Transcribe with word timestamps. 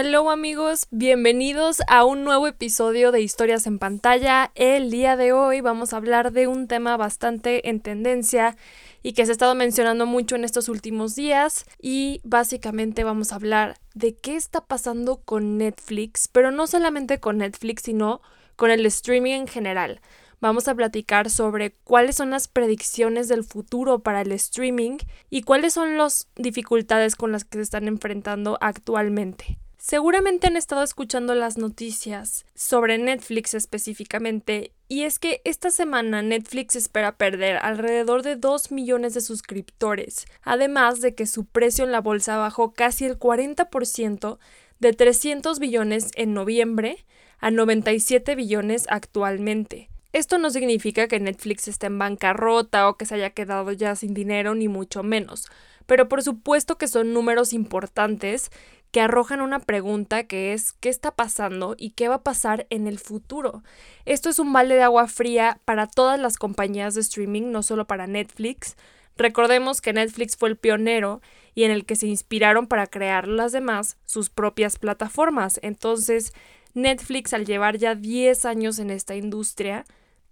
Hello 0.00 0.30
amigos, 0.30 0.86
bienvenidos 0.92 1.82
a 1.88 2.04
un 2.04 2.22
nuevo 2.22 2.46
episodio 2.46 3.10
de 3.10 3.20
Historias 3.20 3.66
en 3.66 3.80
pantalla. 3.80 4.52
El 4.54 4.92
día 4.92 5.16
de 5.16 5.32
hoy 5.32 5.60
vamos 5.60 5.92
a 5.92 5.96
hablar 5.96 6.30
de 6.30 6.46
un 6.46 6.68
tema 6.68 6.96
bastante 6.96 7.68
en 7.68 7.80
tendencia 7.80 8.56
y 9.02 9.12
que 9.14 9.24
se 9.24 9.32
ha 9.32 9.34
estado 9.34 9.56
mencionando 9.56 10.06
mucho 10.06 10.36
en 10.36 10.44
estos 10.44 10.68
últimos 10.68 11.16
días 11.16 11.64
y 11.82 12.20
básicamente 12.22 13.02
vamos 13.02 13.32
a 13.32 13.34
hablar 13.34 13.80
de 13.92 14.14
qué 14.14 14.36
está 14.36 14.64
pasando 14.64 15.16
con 15.16 15.58
Netflix, 15.58 16.28
pero 16.28 16.52
no 16.52 16.68
solamente 16.68 17.18
con 17.18 17.38
Netflix, 17.38 17.82
sino 17.82 18.20
con 18.54 18.70
el 18.70 18.86
streaming 18.86 19.32
en 19.32 19.48
general. 19.48 20.00
Vamos 20.40 20.68
a 20.68 20.76
platicar 20.76 21.28
sobre 21.28 21.72
cuáles 21.72 22.14
son 22.14 22.30
las 22.30 22.46
predicciones 22.46 23.26
del 23.26 23.42
futuro 23.42 23.98
para 23.98 24.20
el 24.20 24.30
streaming 24.30 24.98
y 25.28 25.42
cuáles 25.42 25.72
son 25.72 25.98
las 25.98 26.28
dificultades 26.36 27.16
con 27.16 27.32
las 27.32 27.42
que 27.42 27.58
se 27.58 27.62
están 27.62 27.88
enfrentando 27.88 28.58
actualmente. 28.60 29.58
Seguramente 29.80 30.48
han 30.48 30.56
estado 30.56 30.82
escuchando 30.82 31.36
las 31.36 31.56
noticias 31.56 32.44
sobre 32.56 32.98
Netflix 32.98 33.54
específicamente 33.54 34.72
y 34.88 35.04
es 35.04 35.20
que 35.20 35.40
esta 35.44 35.70
semana 35.70 36.20
Netflix 36.20 36.74
espera 36.74 37.16
perder 37.16 37.58
alrededor 37.58 38.24
de 38.24 38.34
2 38.34 38.72
millones 38.72 39.14
de 39.14 39.20
suscriptores, 39.20 40.26
además 40.42 41.00
de 41.00 41.14
que 41.14 41.26
su 41.26 41.44
precio 41.44 41.84
en 41.84 41.92
la 41.92 42.00
bolsa 42.00 42.36
bajó 42.36 42.72
casi 42.72 43.04
el 43.04 43.20
40% 43.20 44.38
de 44.80 44.92
300 44.92 45.60
billones 45.60 46.10
en 46.16 46.34
noviembre 46.34 47.06
a 47.38 47.52
97 47.52 48.34
billones 48.34 48.84
actualmente. 48.90 49.90
Esto 50.12 50.38
no 50.38 50.50
significa 50.50 51.06
que 51.06 51.20
Netflix 51.20 51.68
esté 51.68 51.86
en 51.86 52.00
bancarrota 52.00 52.88
o 52.88 52.96
que 52.96 53.06
se 53.06 53.14
haya 53.14 53.30
quedado 53.30 53.70
ya 53.70 53.94
sin 53.94 54.12
dinero, 54.12 54.56
ni 54.56 54.66
mucho 54.66 55.04
menos, 55.04 55.46
pero 55.86 56.08
por 56.08 56.22
supuesto 56.22 56.76
que 56.78 56.88
son 56.88 57.12
números 57.12 57.52
importantes 57.52 58.50
que 58.90 59.00
arrojan 59.00 59.40
una 59.40 59.60
pregunta 59.60 60.24
que 60.24 60.52
es 60.52 60.72
¿qué 60.74 60.88
está 60.88 61.10
pasando 61.10 61.74
y 61.78 61.90
qué 61.90 62.08
va 62.08 62.16
a 62.16 62.22
pasar 62.22 62.66
en 62.70 62.86
el 62.86 62.98
futuro? 62.98 63.62
Esto 64.04 64.30
es 64.30 64.38
un 64.38 64.52
balde 64.52 64.76
de 64.76 64.82
agua 64.82 65.08
fría 65.08 65.60
para 65.64 65.86
todas 65.86 66.18
las 66.18 66.36
compañías 66.36 66.94
de 66.94 67.02
streaming, 67.02 67.50
no 67.50 67.62
solo 67.62 67.86
para 67.86 68.06
Netflix. 68.06 68.76
Recordemos 69.16 69.80
que 69.80 69.92
Netflix 69.92 70.36
fue 70.36 70.48
el 70.48 70.56
pionero 70.56 71.20
y 71.54 71.64
en 71.64 71.70
el 71.70 71.84
que 71.84 71.96
se 71.96 72.06
inspiraron 72.06 72.66
para 72.66 72.86
crear 72.86 73.26
las 73.26 73.52
demás 73.52 73.98
sus 74.04 74.30
propias 74.30 74.78
plataformas. 74.78 75.58
Entonces, 75.62 76.32
Netflix 76.74 77.34
al 77.34 77.44
llevar 77.44 77.78
ya 77.78 77.94
10 77.94 78.44
años 78.44 78.78
en 78.78 78.90
esta 78.90 79.16
industria 79.16 79.84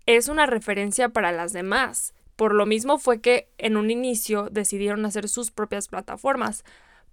es 0.07 0.29
una 0.29 0.47
referencia 0.47 1.09
para 1.09 1.33
las 1.33 1.53
demás. 1.53 2.15
Por 2.37 2.55
lo 2.55 2.65
mismo 2.65 2.99
fue 2.99 3.21
que 3.21 3.49
en 3.59 3.77
un 3.77 3.91
inicio 3.91 4.49
decidieron 4.51 5.05
hacer 5.05 5.29
sus 5.29 5.51
propias 5.51 5.89
plataformas 5.89 6.65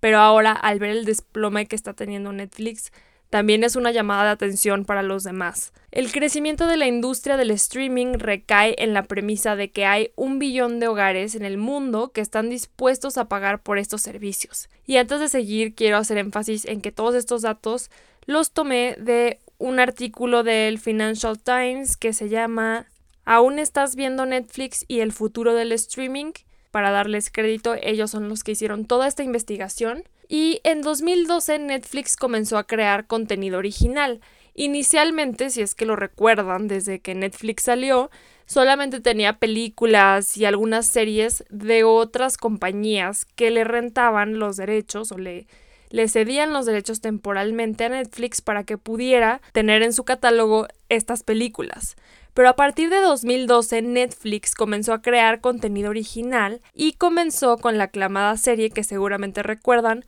pero 0.03 0.19
ahora 0.19 0.51
al 0.51 0.79
ver 0.79 0.89
el 0.89 1.05
desplome 1.05 1.65
que 1.65 1.77
está 1.77 1.93
teniendo 1.93 2.33
Netflix, 2.33 2.91
también 3.29 3.63
es 3.63 3.77
una 3.77 3.89
llamada 3.89 4.25
de 4.25 4.29
atención 4.31 4.83
para 4.83 5.01
los 5.01 5.23
demás. 5.23 5.71
El 5.91 6.11
crecimiento 6.11 6.67
de 6.67 6.75
la 6.75 6.87
industria 6.87 7.37
del 7.37 7.51
streaming 7.51 8.15
recae 8.15 8.75
en 8.79 8.93
la 8.93 9.03
premisa 9.03 9.55
de 9.55 9.71
que 9.71 9.85
hay 9.85 10.11
un 10.17 10.39
billón 10.39 10.81
de 10.81 10.89
hogares 10.89 11.35
en 11.35 11.45
el 11.45 11.57
mundo 11.57 12.11
que 12.11 12.19
están 12.19 12.49
dispuestos 12.49 13.17
a 13.17 13.29
pagar 13.29 13.63
por 13.63 13.77
estos 13.77 14.01
servicios. 14.01 14.67
Y 14.85 14.97
antes 14.97 15.21
de 15.21 15.29
seguir, 15.29 15.73
quiero 15.73 15.95
hacer 15.95 16.17
énfasis 16.17 16.65
en 16.65 16.81
que 16.81 16.91
todos 16.91 17.15
estos 17.15 17.43
datos 17.43 17.89
los 18.25 18.51
tomé 18.51 18.97
de 18.99 19.39
un 19.57 19.79
artículo 19.79 20.43
del 20.43 20.79
Financial 20.79 21.39
Times 21.39 21.95
que 21.95 22.11
se 22.11 22.27
llama 22.27 22.87
¿Aún 23.23 23.57
estás 23.57 23.95
viendo 23.95 24.25
Netflix 24.25 24.83
y 24.89 24.99
el 24.99 25.13
futuro 25.13 25.53
del 25.53 25.71
streaming? 25.71 26.33
Para 26.73 26.89
darles 26.89 27.29
crédito, 27.29 27.75
ellos 27.83 28.09
son 28.09 28.29
los 28.29 28.43
que 28.43 28.53
hicieron 28.53 28.85
toda 28.85 29.07
esta 29.07 29.21
investigación. 29.21 30.05
Y 30.27 30.59
en 30.63 30.81
2012 30.81 31.59
Netflix 31.59 32.17
comenzó 32.17 32.57
a 32.57 32.63
crear 32.63 33.05
contenido 33.05 33.59
original. 33.59 34.21
Inicialmente, 34.55 35.51
si 35.51 35.61
es 35.61 35.75
que 35.75 35.85
lo 35.85 35.95
recuerdan, 35.95 36.67
desde 36.67 36.99
que 36.99 37.13
Netflix 37.13 37.65
salió, 37.65 38.09
solamente 38.47 39.01
tenía 39.01 39.37
películas 39.37 40.35
y 40.35 40.45
algunas 40.45 40.87
series 40.87 41.43
de 41.51 41.83
otras 41.83 42.37
compañías 42.37 43.25
que 43.35 43.51
le 43.51 43.65
rentaban 43.65 44.39
los 44.39 44.57
derechos 44.57 45.11
o 45.11 45.19
le, 45.19 45.45
le 45.93 46.07
cedían 46.07 46.53
los 46.53 46.65
derechos 46.65 47.01
temporalmente 47.01 47.83
a 47.83 47.89
Netflix 47.89 48.41
para 48.41 48.63
que 48.63 48.79
pudiera 48.79 49.41
tener 49.51 49.83
en 49.83 49.93
su 49.93 50.03
catálogo 50.05 50.67
estas 50.89 51.21
películas. 51.21 51.95
Pero 52.33 52.49
a 52.49 52.55
partir 52.55 52.89
de 52.89 52.99
2012 52.99 53.83
Netflix 53.83 54.55
comenzó 54.55 54.93
a 54.93 55.03
crear 55.03 55.39
contenido 55.39 55.91
original 55.91 56.61
y 56.73 56.93
comenzó 56.93 57.59
con 57.59 57.77
la 57.77 57.83
aclamada 57.85 58.35
serie 58.37 58.71
que 58.71 58.83
seguramente 58.83 59.43
recuerdan, 59.43 60.03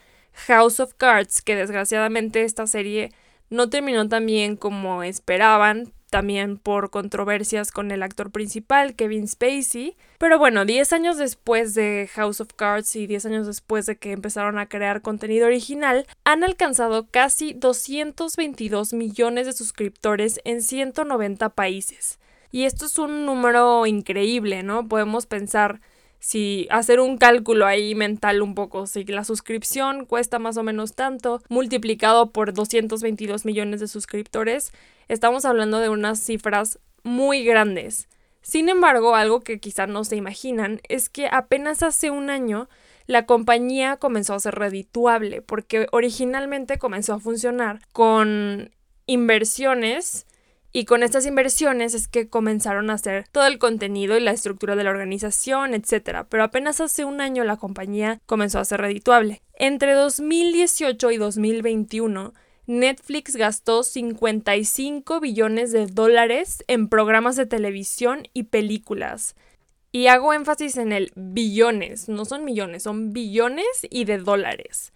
House 0.47 0.79
of 0.79 0.95
Cards, 0.97 1.43
que 1.43 1.55
desgraciadamente 1.55 2.41
esta 2.41 2.65
serie 2.65 3.11
no 3.51 3.69
terminó 3.69 4.09
tan 4.09 4.25
bien 4.25 4.55
como 4.55 5.03
esperaban, 5.03 5.93
también 6.09 6.57
por 6.57 6.89
controversias 6.89 7.71
con 7.71 7.91
el 7.91 8.03
actor 8.03 8.31
principal, 8.31 8.95
Kevin 8.95 9.27
Spacey. 9.27 9.97
Pero 10.17 10.39
bueno, 10.39 10.65
10 10.65 10.93
años 10.93 11.17
después 11.17 11.73
de 11.73 12.09
House 12.13 12.41
of 12.41 12.53
Cards 12.55 12.95
y 12.95 13.07
10 13.07 13.25
años 13.25 13.47
después 13.47 13.85
de 13.85 13.97
que 13.97 14.11
empezaron 14.11 14.57
a 14.57 14.67
crear 14.67 15.01
contenido 15.01 15.47
original, 15.47 16.07
han 16.23 16.43
alcanzado 16.43 17.07
casi 17.09 17.53
222 17.53 18.93
millones 18.93 19.45
de 19.45 19.53
suscriptores 19.53 20.39
en 20.45 20.61
190 20.61 21.49
países. 21.49 22.19
Y 22.51 22.63
esto 22.63 22.85
es 22.85 22.97
un 22.97 23.25
número 23.25 23.85
increíble, 23.85 24.63
¿no? 24.63 24.87
Podemos 24.87 25.25
pensar 25.25 25.81
si 26.25 26.65
hacer 26.71 26.99
un 26.99 27.19
cálculo 27.19 27.67
ahí 27.67 27.93
mental 27.93 28.41
un 28.41 28.55
poco, 28.55 28.87
si 28.87 29.03
la 29.05 29.23
suscripción 29.23 30.07
cuesta 30.07 30.39
más 30.39 30.57
o 30.57 30.63
menos 30.63 30.95
tanto, 30.95 31.39
multiplicado 31.49 32.31
por 32.31 32.51
222 32.51 33.45
millones 33.45 33.79
de 33.79 33.87
suscriptores, 33.87 34.73
estamos 35.07 35.45
hablando 35.45 35.79
de 35.79 35.89
unas 35.89 36.19
cifras 36.19 36.79
muy 37.03 37.43
grandes. 37.43 38.09
Sin 38.41 38.69
embargo, 38.69 39.15
algo 39.15 39.41
que 39.41 39.59
quizá 39.59 39.85
no 39.85 40.03
se 40.03 40.15
imaginan 40.15 40.81
es 40.89 41.09
que 41.09 41.27
apenas 41.31 41.83
hace 41.83 42.09
un 42.09 42.31
año 42.31 42.69
la 43.05 43.27
compañía 43.27 43.97
comenzó 43.97 44.33
a 44.33 44.39
ser 44.39 44.55
redituable, 44.55 45.43
porque 45.43 45.85
originalmente 45.91 46.79
comenzó 46.79 47.13
a 47.13 47.19
funcionar 47.19 47.81
con 47.93 48.71
inversiones 49.05 50.25
y 50.75 50.83
con 50.83 51.03
estas 51.03 51.25
inversiones 51.25 51.93
es 51.93 52.09
que 52.09 52.27
comenzaron 52.27 52.89
a 52.89 52.95
hacer 52.95 53.29
todo 53.31 53.47
el 53.47 53.59
contenido 53.59 54.17
y 54.17 54.19
la 54.19 54.31
estructura 54.31 54.75
de 54.75 54.83
la 54.83 54.89
organización, 54.89 55.73
etc. 55.73 56.25
Pero 56.27 56.43
apenas 56.43 56.81
hace 56.81 57.05
un 57.05 57.21
año 57.21 57.45
la 57.45 57.55
compañía 57.55 58.19
comenzó 58.25 58.59
a 58.59 58.65
ser 58.65 58.81
redituable. 58.81 59.41
Entre 59.53 59.93
2018 59.93 61.11
y 61.11 61.17
2021, 61.17 62.33
Netflix 62.67 63.37
gastó 63.37 63.83
55 63.83 65.21
billones 65.21 65.71
de 65.71 65.85
dólares 65.85 66.65
en 66.67 66.89
programas 66.89 67.37
de 67.37 67.45
televisión 67.45 68.27
y 68.33 68.43
películas. 68.43 69.37
Y 69.93 70.07
hago 70.07 70.33
énfasis 70.33 70.75
en 70.75 70.91
el 70.91 71.13
billones, 71.15 72.09
no 72.09 72.25
son 72.25 72.43
millones, 72.43 72.83
son 72.83 73.13
billones 73.13 73.65
y 73.89 74.03
de 74.03 74.17
dólares. 74.17 74.91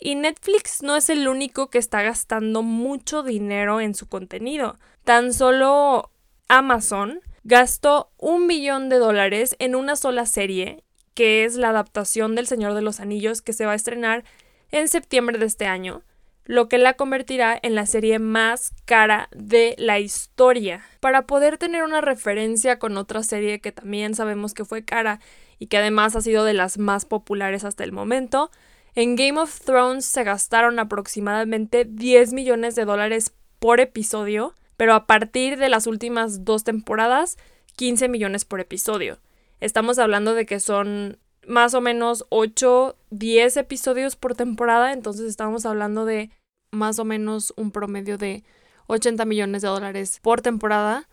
Y 0.00 0.14
Netflix 0.14 0.82
no 0.82 0.96
es 0.96 1.10
el 1.10 1.28
único 1.28 1.68
que 1.68 1.78
está 1.78 2.00
gastando 2.02 2.62
mucho 2.62 3.22
dinero 3.22 3.82
en 3.82 3.94
su 3.94 4.08
contenido. 4.08 4.78
Tan 5.04 5.34
solo 5.34 6.10
Amazon 6.48 7.20
gastó 7.44 8.10
un 8.16 8.48
billón 8.48 8.88
de 8.88 8.96
dólares 8.96 9.56
en 9.58 9.74
una 9.76 9.96
sola 9.96 10.24
serie, 10.24 10.82
que 11.12 11.44
es 11.44 11.56
la 11.56 11.68
adaptación 11.68 12.34
del 12.34 12.46
Señor 12.46 12.72
de 12.72 12.82
los 12.82 12.98
Anillos 12.98 13.42
que 13.42 13.52
se 13.52 13.66
va 13.66 13.72
a 13.72 13.76
estrenar 13.76 14.24
en 14.70 14.88
septiembre 14.88 15.38
de 15.38 15.46
este 15.46 15.66
año, 15.66 16.02
lo 16.44 16.68
que 16.68 16.78
la 16.78 16.94
convertirá 16.94 17.58
en 17.62 17.74
la 17.74 17.84
serie 17.84 18.18
más 18.18 18.72
cara 18.86 19.28
de 19.32 19.74
la 19.78 19.98
historia. 19.98 20.82
Para 21.00 21.26
poder 21.26 21.58
tener 21.58 21.82
una 21.82 22.00
referencia 22.00 22.78
con 22.78 22.96
otra 22.96 23.22
serie 23.22 23.60
que 23.60 23.72
también 23.72 24.14
sabemos 24.14 24.54
que 24.54 24.64
fue 24.64 24.84
cara 24.84 25.20
y 25.58 25.66
que 25.66 25.76
además 25.76 26.16
ha 26.16 26.22
sido 26.22 26.44
de 26.44 26.54
las 26.54 26.78
más 26.78 27.04
populares 27.04 27.64
hasta 27.64 27.84
el 27.84 27.92
momento, 27.92 28.50
en 28.94 29.16
Game 29.16 29.38
of 29.38 29.60
Thrones 29.60 30.04
se 30.04 30.24
gastaron 30.24 30.78
aproximadamente 30.78 31.84
10 31.84 32.32
millones 32.32 32.74
de 32.74 32.84
dólares 32.84 33.32
por 33.58 33.80
episodio, 33.80 34.54
pero 34.76 34.94
a 34.94 35.06
partir 35.06 35.58
de 35.58 35.68
las 35.68 35.86
últimas 35.86 36.44
dos 36.44 36.64
temporadas, 36.64 37.36
15 37.76 38.08
millones 38.08 38.44
por 38.44 38.60
episodio. 38.60 39.18
Estamos 39.60 39.98
hablando 39.98 40.34
de 40.34 40.46
que 40.46 40.60
son 40.60 41.18
más 41.46 41.74
o 41.74 41.80
menos 41.80 42.26
8, 42.30 42.96
10 43.10 43.56
episodios 43.58 44.16
por 44.16 44.34
temporada, 44.34 44.92
entonces 44.92 45.26
estamos 45.26 45.66
hablando 45.66 46.04
de 46.04 46.30
más 46.70 46.98
o 46.98 47.04
menos 47.04 47.52
un 47.56 47.70
promedio 47.70 48.18
de 48.18 48.44
80 48.86 49.24
millones 49.24 49.62
de 49.62 49.68
dólares 49.68 50.18
por 50.22 50.40
temporada. 50.40 51.08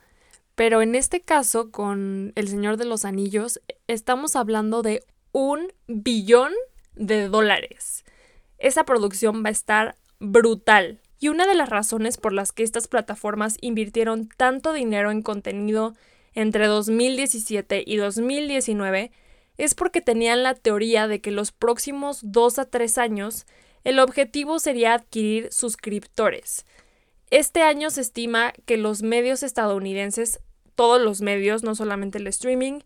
Pero 0.54 0.82
en 0.82 0.94
este 0.94 1.20
caso, 1.20 1.70
con 1.70 2.32
El 2.34 2.48
Señor 2.48 2.76
de 2.78 2.84
los 2.84 3.04
Anillos, 3.04 3.60
estamos 3.86 4.34
hablando 4.34 4.82
de 4.82 5.04
un 5.30 5.72
billón 5.86 6.52
de 6.98 7.28
dólares. 7.28 8.04
Esa 8.58 8.84
producción 8.84 9.42
va 9.44 9.48
a 9.48 9.52
estar 9.52 9.96
brutal. 10.20 11.00
Y 11.20 11.28
una 11.28 11.46
de 11.46 11.54
las 11.54 11.68
razones 11.68 12.16
por 12.16 12.32
las 12.32 12.52
que 12.52 12.62
estas 12.62 12.86
plataformas 12.86 13.56
invirtieron 13.60 14.28
tanto 14.28 14.72
dinero 14.72 15.10
en 15.10 15.22
contenido 15.22 15.94
entre 16.34 16.66
2017 16.66 17.82
y 17.84 17.96
2019 17.96 19.10
es 19.56 19.74
porque 19.74 20.00
tenían 20.00 20.44
la 20.44 20.54
teoría 20.54 21.08
de 21.08 21.20
que 21.20 21.32
los 21.32 21.50
próximos 21.50 22.20
2 22.22 22.60
a 22.60 22.64
3 22.66 22.98
años 22.98 23.46
El 23.84 24.00
objetivo 24.00 24.58
sería 24.58 24.94
adquirir 24.94 25.52
suscriptores. 25.52 26.66
Este 27.30 27.62
año 27.62 27.90
se 27.90 28.00
estima 28.00 28.52
que 28.66 28.76
los 28.76 29.02
medios 29.02 29.42
estadounidenses, 29.42 30.40
todos 30.74 31.00
los 31.00 31.20
medios, 31.20 31.62
no 31.62 31.74
solamente 31.74 32.18
el 32.18 32.26
streaming, 32.26 32.80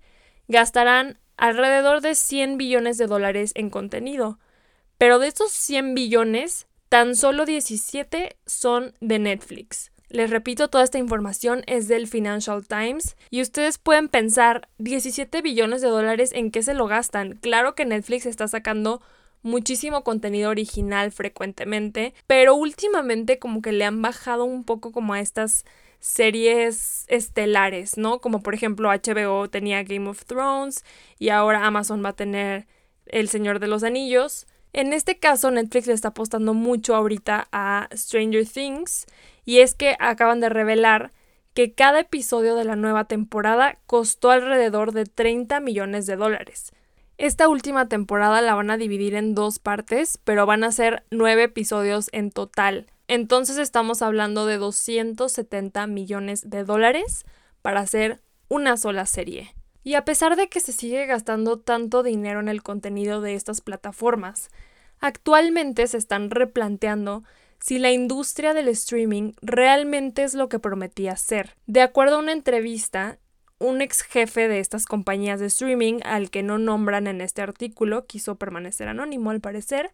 gastarán 0.48 1.18
alrededor 1.36 2.00
de 2.00 2.14
100 2.14 2.56
billones 2.58 2.98
de 2.98 3.06
dólares 3.06 3.52
en 3.54 3.70
contenido. 3.70 4.38
Pero 4.98 5.18
de 5.18 5.28
estos 5.28 5.52
100 5.52 5.94
billones, 5.94 6.66
tan 6.88 7.16
solo 7.16 7.44
17 7.44 8.36
son 8.46 8.94
de 9.00 9.18
Netflix. 9.18 9.92
Les 10.12 10.28
repito, 10.28 10.68
toda 10.68 10.84
esta 10.84 10.98
información 10.98 11.62
es 11.66 11.88
del 11.88 12.06
Financial 12.06 12.66
Times 12.66 13.16
y 13.30 13.40
ustedes 13.40 13.78
pueden 13.78 14.08
pensar 14.08 14.68
17 14.76 15.40
billones 15.40 15.80
de 15.80 15.88
dólares 15.88 16.32
en 16.34 16.50
qué 16.50 16.62
se 16.62 16.74
lo 16.74 16.86
gastan. 16.86 17.38
Claro 17.40 17.74
que 17.74 17.86
Netflix 17.86 18.26
está 18.26 18.46
sacando 18.46 19.00
muchísimo 19.40 20.04
contenido 20.04 20.50
original 20.50 21.12
frecuentemente, 21.12 22.14
pero 22.26 22.54
últimamente 22.54 23.38
como 23.38 23.62
que 23.62 23.72
le 23.72 23.86
han 23.86 24.02
bajado 24.02 24.44
un 24.44 24.64
poco 24.64 24.92
como 24.92 25.14
a 25.14 25.20
estas 25.20 25.64
series 26.02 27.04
estelares, 27.06 27.96
¿no? 27.96 28.20
Como 28.20 28.42
por 28.42 28.54
ejemplo 28.54 28.90
HBO 28.90 29.48
tenía 29.48 29.84
Game 29.84 30.10
of 30.10 30.24
Thrones 30.24 30.84
y 31.16 31.28
ahora 31.28 31.64
Amazon 31.64 32.04
va 32.04 32.08
a 32.08 32.16
tener 32.16 32.66
El 33.06 33.28
Señor 33.28 33.60
de 33.60 33.68
los 33.68 33.84
Anillos. 33.84 34.48
En 34.72 34.92
este 34.92 35.18
caso, 35.18 35.52
Netflix 35.52 35.86
le 35.86 35.92
está 35.92 36.08
apostando 36.08 36.54
mucho 36.54 36.96
ahorita 36.96 37.46
a 37.52 37.88
Stranger 37.94 38.44
Things 38.44 39.06
y 39.44 39.60
es 39.60 39.76
que 39.76 39.96
acaban 40.00 40.40
de 40.40 40.48
revelar 40.48 41.12
que 41.54 41.72
cada 41.72 42.00
episodio 42.00 42.56
de 42.56 42.64
la 42.64 42.74
nueva 42.74 43.04
temporada 43.04 43.78
costó 43.86 44.32
alrededor 44.32 44.90
de 44.90 45.04
30 45.04 45.60
millones 45.60 46.06
de 46.06 46.16
dólares. 46.16 46.72
Esta 47.16 47.46
última 47.46 47.88
temporada 47.88 48.42
la 48.42 48.54
van 48.56 48.72
a 48.72 48.76
dividir 48.76 49.14
en 49.14 49.36
dos 49.36 49.60
partes, 49.60 50.18
pero 50.24 50.46
van 50.46 50.64
a 50.64 50.72
ser 50.72 51.04
nueve 51.12 51.44
episodios 51.44 52.08
en 52.12 52.32
total. 52.32 52.91
Entonces 53.08 53.58
estamos 53.58 54.02
hablando 54.02 54.46
de 54.46 54.56
270 54.58 55.86
millones 55.86 56.48
de 56.48 56.64
dólares 56.64 57.24
para 57.60 57.80
hacer 57.80 58.20
una 58.48 58.76
sola 58.76 59.06
serie. 59.06 59.54
Y 59.84 59.94
a 59.94 60.04
pesar 60.04 60.36
de 60.36 60.48
que 60.48 60.60
se 60.60 60.72
sigue 60.72 61.06
gastando 61.06 61.58
tanto 61.58 62.02
dinero 62.02 62.40
en 62.40 62.48
el 62.48 62.62
contenido 62.62 63.20
de 63.20 63.34
estas 63.34 63.60
plataformas, 63.60 64.50
actualmente 65.00 65.86
se 65.86 65.98
están 65.98 66.30
replanteando 66.30 67.24
si 67.58 67.78
la 67.78 67.90
industria 67.90 68.54
del 68.54 68.68
streaming 68.68 69.32
realmente 69.40 70.24
es 70.24 70.34
lo 70.34 70.48
que 70.48 70.58
prometía 70.58 71.16
ser. 71.16 71.56
De 71.66 71.80
acuerdo 71.80 72.16
a 72.16 72.20
una 72.20 72.32
entrevista, 72.32 73.18
un 73.58 73.80
ex 73.80 74.02
jefe 74.02 74.48
de 74.48 74.58
estas 74.58 74.86
compañías 74.86 75.38
de 75.38 75.46
streaming, 75.46 76.00
al 76.04 76.30
que 76.30 76.42
no 76.42 76.58
nombran 76.58 77.06
en 77.06 77.20
este 77.20 77.42
artículo, 77.42 78.06
quiso 78.06 78.36
permanecer 78.36 78.88
anónimo 78.88 79.30
al 79.30 79.40
parecer, 79.40 79.92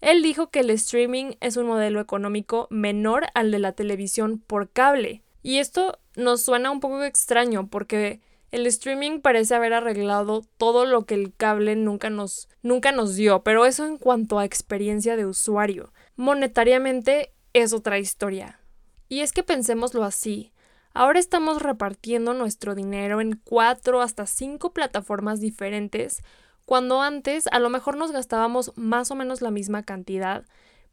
él 0.00 0.22
dijo 0.22 0.50
que 0.50 0.60
el 0.60 0.70
streaming 0.70 1.32
es 1.40 1.56
un 1.56 1.66
modelo 1.66 2.00
económico 2.00 2.66
menor 2.70 3.26
al 3.34 3.50
de 3.50 3.58
la 3.58 3.72
televisión 3.72 4.38
por 4.38 4.70
cable. 4.70 5.22
Y 5.42 5.58
esto 5.58 5.98
nos 6.16 6.42
suena 6.42 6.70
un 6.70 6.80
poco 6.80 7.02
extraño 7.02 7.68
porque 7.68 8.20
el 8.50 8.66
streaming 8.66 9.20
parece 9.20 9.54
haber 9.54 9.72
arreglado 9.74 10.42
todo 10.56 10.84
lo 10.84 11.04
que 11.04 11.14
el 11.14 11.34
cable 11.34 11.76
nunca 11.76 12.10
nos, 12.10 12.48
nunca 12.62 12.92
nos 12.92 13.14
dio, 13.14 13.42
pero 13.42 13.64
eso 13.64 13.86
en 13.86 13.96
cuanto 13.96 14.38
a 14.38 14.44
experiencia 14.44 15.16
de 15.16 15.26
usuario. 15.26 15.92
Monetariamente 16.16 17.32
es 17.52 17.72
otra 17.72 17.98
historia. 17.98 18.60
Y 19.08 19.20
es 19.20 19.32
que 19.32 19.42
pensémoslo 19.42 20.04
así. 20.04 20.52
Ahora 20.92 21.20
estamos 21.20 21.62
repartiendo 21.62 22.34
nuestro 22.34 22.74
dinero 22.74 23.20
en 23.20 23.40
cuatro 23.44 24.02
hasta 24.02 24.26
cinco 24.26 24.72
plataformas 24.72 25.40
diferentes, 25.40 26.22
cuando 26.70 27.02
antes 27.02 27.48
a 27.50 27.58
lo 27.58 27.68
mejor 27.68 27.96
nos 27.96 28.12
gastábamos 28.12 28.70
más 28.76 29.10
o 29.10 29.16
menos 29.16 29.42
la 29.42 29.50
misma 29.50 29.82
cantidad, 29.82 30.44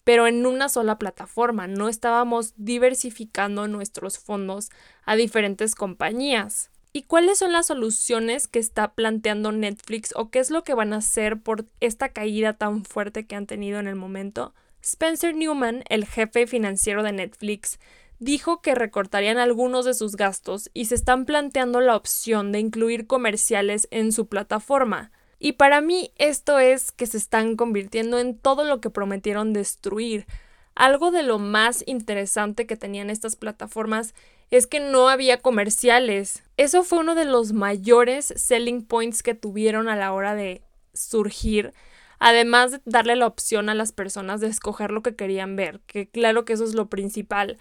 pero 0.03 0.25
en 0.25 0.43
una 0.47 0.69
sola 0.69 0.97
plataforma, 0.97 1.67
no 1.67 1.87
estábamos 1.87 2.55
diversificando 2.57 3.67
nuestros 3.67 4.17
fondos 4.17 4.71
a 5.05 5.15
diferentes 5.15 5.75
compañías. 5.75 6.71
¿Y 6.93 7.03
cuáles 7.03 7.37
son 7.37 7.51
las 7.51 7.67
soluciones 7.67 8.47
que 8.47 8.57
está 8.57 8.95
planteando 8.95 9.51
Netflix 9.51 10.15
o 10.15 10.31
qué 10.31 10.39
es 10.39 10.49
lo 10.49 10.63
que 10.63 10.73
van 10.73 10.93
a 10.93 10.97
hacer 10.97 11.39
por 11.43 11.67
esta 11.79 12.09
caída 12.09 12.53
tan 12.53 12.83
fuerte 12.83 13.27
que 13.27 13.35
han 13.35 13.45
tenido 13.45 13.79
en 13.79 13.85
el 13.85 13.95
momento? 13.95 14.55
Spencer 14.81 15.35
Newman, 15.35 15.83
el 15.89 16.07
jefe 16.07 16.47
financiero 16.47 17.03
de 17.03 17.11
Netflix, 17.11 17.77
dijo 18.17 18.63
que 18.63 18.73
recortarían 18.73 19.37
algunos 19.37 19.85
de 19.85 19.93
sus 19.93 20.15
gastos 20.15 20.71
y 20.73 20.85
se 20.85 20.95
están 20.95 21.25
planteando 21.25 21.81
la 21.81 21.95
opción 21.95 22.51
de 22.51 22.61
incluir 22.61 23.05
comerciales 23.05 23.87
en 23.91 24.11
su 24.11 24.25
plataforma. 24.25 25.11
Y 25.39 25.53
para 25.53 25.81
mí 25.81 26.11
esto 26.17 26.59
es 26.59 26.91
que 26.91 27.05
se 27.05 27.17
están 27.17 27.55
convirtiendo 27.55 28.19
en 28.19 28.37
todo 28.37 28.63
lo 28.63 28.81
que 28.81 28.89
prometieron 28.89 29.53
destruir. 29.53 30.25
Algo 30.75 31.11
de 31.11 31.23
lo 31.23 31.39
más 31.39 31.83
interesante 31.87 32.65
que 32.67 32.77
tenían 32.77 33.09
estas 33.09 33.35
plataformas 33.35 34.13
es 34.51 34.67
que 34.67 34.79
no 34.79 35.09
había 35.09 35.41
comerciales. 35.41 36.43
Eso 36.55 36.83
fue 36.83 36.99
uno 36.99 37.15
de 37.15 37.25
los 37.25 37.53
mayores 37.53 38.33
selling 38.35 38.83
points 38.83 39.23
que 39.23 39.33
tuvieron 39.33 39.89
a 39.89 39.95
la 39.95 40.13
hora 40.13 40.35
de 40.35 40.61
surgir. 40.93 41.73
Además 42.19 42.71
de 42.71 42.81
darle 42.85 43.15
la 43.15 43.27
opción 43.27 43.69
a 43.69 43.75
las 43.75 43.91
personas 43.91 44.41
de 44.41 44.47
escoger 44.47 44.91
lo 44.91 45.03
que 45.03 45.15
querían 45.15 45.55
ver, 45.55 45.81
que 45.85 46.07
claro 46.07 46.45
que 46.45 46.53
eso 46.53 46.63
es 46.63 46.73
lo 46.73 46.89
principal. 46.89 47.57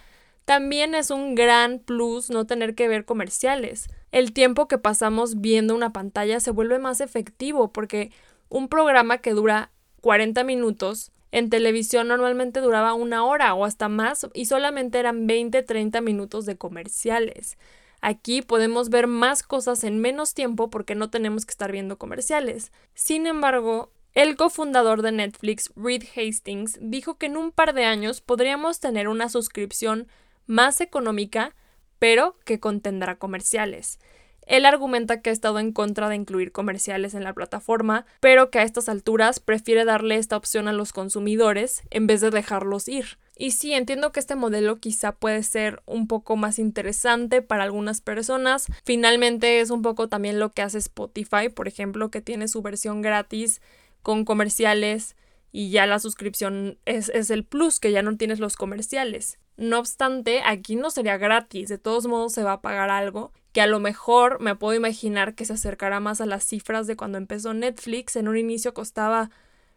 También 0.46 0.94
es 0.94 1.11
un 1.11 1.34
gran 1.34 1.81
plus 1.81 2.31
no 2.31 2.46
tener 2.46 2.75
que 2.75 2.88
ver 2.88 3.05
comerciales. 3.05 3.88
El 4.17 4.33
tiempo 4.33 4.67
que 4.67 4.79
pasamos 4.79 5.43
viendo 5.43 5.75
una 5.75 5.93
pantalla 5.93 6.41
se 6.41 6.51
vuelve 6.51 6.79
más 6.79 7.03
efectivo 7.03 7.71
porque 7.71 8.13
un 8.49 8.71
programa 8.71 9.19
que 9.19 9.33
dura 9.33 9.73
40 10.01 10.43
minutos 10.43 11.13
en 11.33 11.51
televisión 11.51 12.09
normalmente 12.09 12.61
duraba 12.61 12.95
una 12.95 13.27
hora 13.27 13.53
o 13.53 13.67
hasta 13.67 13.91
más 13.91 14.27
y 14.33 14.47
solamente 14.47 14.99
eran 14.99 15.29
20-30 15.29 16.01
minutos 16.01 16.47
de 16.47 16.57
comerciales. 16.57 17.59
Aquí 18.01 18.41
podemos 18.41 18.89
ver 18.89 19.07
más 19.07 19.43
cosas 19.43 19.85
en 19.85 20.01
menos 20.01 20.33
tiempo 20.33 20.71
porque 20.71 20.95
no 20.95 21.11
tenemos 21.11 21.45
que 21.45 21.51
estar 21.51 21.71
viendo 21.71 21.99
comerciales. 21.99 22.73
Sin 22.95 23.27
embargo, 23.27 23.93
el 24.15 24.37
cofundador 24.37 25.03
de 25.03 25.12
Netflix, 25.12 25.71
Reed 25.77 26.05
Hastings, 26.17 26.79
dijo 26.81 27.19
que 27.19 27.27
en 27.27 27.37
un 27.37 27.53
par 27.53 27.75
de 27.75 27.85
años 27.85 28.23
podríamos 28.23 28.81
tener 28.81 29.09
una 29.09 29.29
suscripción 29.29 30.09
más 30.47 30.81
económica, 30.81 31.55
pero 31.99 32.37
que 32.45 32.61
contendrá 32.61 33.17
comerciales. 33.17 33.99
Él 34.47 34.65
argumenta 34.65 35.21
que 35.21 35.31
ha 35.31 35.33
estado 35.33 35.59
en 35.59 35.73
contra 35.73 36.09
de 36.09 36.15
incluir 36.15 36.53
comerciales 36.53 37.15
en 37.15 37.25
la 37.25 37.35
plataforma, 37.35 38.07
pero 38.21 38.51
que 38.51 38.61
a 38.61 38.63
estas 38.63 38.89
alturas 38.89 39.41
prefiere 39.41 39.85
darle 39.85 40.17
esta 40.17 40.37
opción 40.37 40.69
a 40.69 40.73
los 40.73 40.93
consumidores 40.93 41.83
en 41.91 42.07
vez 42.07 42.21
de 42.21 42.31
dejarlos 42.31 42.87
ir. 42.87 43.19
Y 43.37 43.51
sí, 43.51 43.75
entiendo 43.75 44.13
que 44.13 44.21
este 44.21 44.37
modelo 44.37 44.77
quizá 44.77 45.13
puede 45.13 45.43
ser 45.43 45.83
un 45.85 46.07
poco 46.07 46.37
más 46.37 46.61
interesante 46.61 47.43
para 47.43 47.65
algunas 47.65 48.00
personas. 48.00 48.67
Finalmente 48.85 49.61
es 49.61 49.71
un 49.71 49.83
poco 49.83 50.09
también 50.09 50.38
lo 50.38 50.53
que 50.53 50.62
hace 50.62 50.79
Spotify, 50.79 51.49
por 51.53 51.67
ejemplo, 51.67 52.11
que 52.11 52.23
tiene 52.23 52.47
su 52.47 52.62
versión 52.62 53.03
gratis 53.03 53.61
con 54.03 54.25
comerciales 54.25 55.17
y 55.50 55.71
ya 55.71 55.87
la 55.87 55.99
suscripción 55.99 56.79
es, 56.85 57.09
es 57.09 57.31
el 57.31 57.45
plus, 57.45 57.81
que 57.81 57.91
ya 57.91 58.03
no 58.03 58.17
tienes 58.17 58.38
los 58.38 58.57
comerciales. 58.57 59.38
No 59.57 59.79
obstante, 59.79 60.43
aquí 60.45 60.77
no 60.77 60.91
sería 60.91 61.17
gratis, 61.17 61.69
de 61.69 61.79
todos 61.79 62.07
modos 62.07 62.33
se 62.33 62.43
va 62.43 62.53
a 62.53 62.61
pagar 62.61 62.91
algo 62.91 63.33
que 63.57 63.63
a 63.63 63.67
lo 63.67 63.81
mejor 63.81 64.39
me 64.39 64.55
puedo 64.55 64.75
imaginar 64.75 65.35
que 65.35 65.47
se 65.47 65.55
acercará 65.55 65.99
más 65.99 66.21
a 66.21 66.27
las 66.27 66.45
cifras 66.45 66.87
de 66.87 66.95
cuando 66.95 67.17
empezó 67.17 67.55
Netflix. 67.55 68.15
En 68.17 68.29
un 68.29 68.37
inicio 68.37 68.75
costaba 68.75 69.31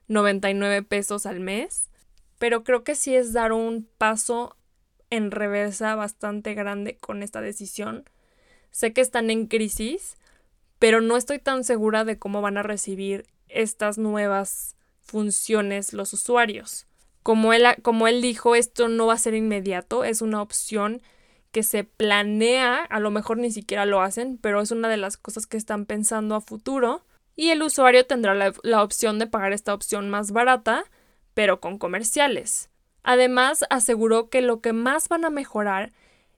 99 0.10 0.84
pesos 0.84 1.26
al 1.26 1.40
mes, 1.40 1.90
pero 2.40 2.66
creo 2.66 2.84
que 2.84 2.94
sí 2.94 3.16
es 3.16 3.32
dar 3.32 3.54
un 3.54 3.88
paso 3.98 4.58
en 5.10 5.32
reversa 5.32 5.96
bastante 5.96 6.56
grande 6.56 6.98
con 6.98 7.24
esta 7.24 7.40
decisión. 7.40 8.04
Sé 8.70 8.92
que 8.92 9.00
están 9.00 9.30
en 9.30 9.48
crisis, 9.48 10.18
pero 10.78 11.00
no 11.00 11.16
estoy 11.16 11.40
tan 11.40 11.64
segura 11.64 12.04
de 12.04 12.20
cómo 12.20 12.42
van 12.42 12.58
a 12.58 12.64
recibir 12.64 13.28
estas 13.48 13.98
nuevas 13.98 14.76
funciones 15.00 15.94
los 15.94 16.12
usuarios. 16.12 16.89
Como 17.24 17.54
él, 17.54 17.66
como 17.82 18.08
él 18.08 18.22
dijo, 18.22 18.56
esto 18.56 18.88
no 18.88 19.08
va 19.08 19.14
a 19.14 19.18
ser 19.18 19.34
inmediato, 19.34 20.04
es 20.04 20.22
una 20.22 20.42
opción 20.42 21.02
que 21.52 21.64
se 21.64 21.84
planea, 21.84 22.84
a 22.84 23.00
lo 23.00 23.12
mejor 23.12 23.38
ni 23.38 23.52
siquiera 23.52 23.86
lo 23.86 24.02
hacen, 24.02 24.38
pero 24.38 24.62
es 24.62 24.72
una 24.72 24.88
de 24.88 24.98
las 24.98 25.18
cosas 25.18 25.48
que 25.48 25.58
están 25.58 25.86
pensando 25.86 26.36
a 26.36 26.42
futuro. 26.42 27.04
Y 27.36 27.50
el 27.50 27.64
usuario 27.64 28.06
tendrá 28.06 28.36
la, 28.36 28.84
opción 28.84 29.18
de 29.18 29.28
pagar 29.28 29.54
esta 29.54 29.74
opción 29.74 30.10
más 30.10 30.32
barata, 30.32 30.84
pero 31.34 31.60
con 31.60 31.78
comerciales. 31.78 32.70
Además, 33.02 33.64
aseguró 33.70 34.30
que 34.30 34.42
lo 34.42 34.62
que 34.62 34.74
más 34.74 35.08
van 35.08 35.26
a 35.26 35.30
mejorar 35.30 35.94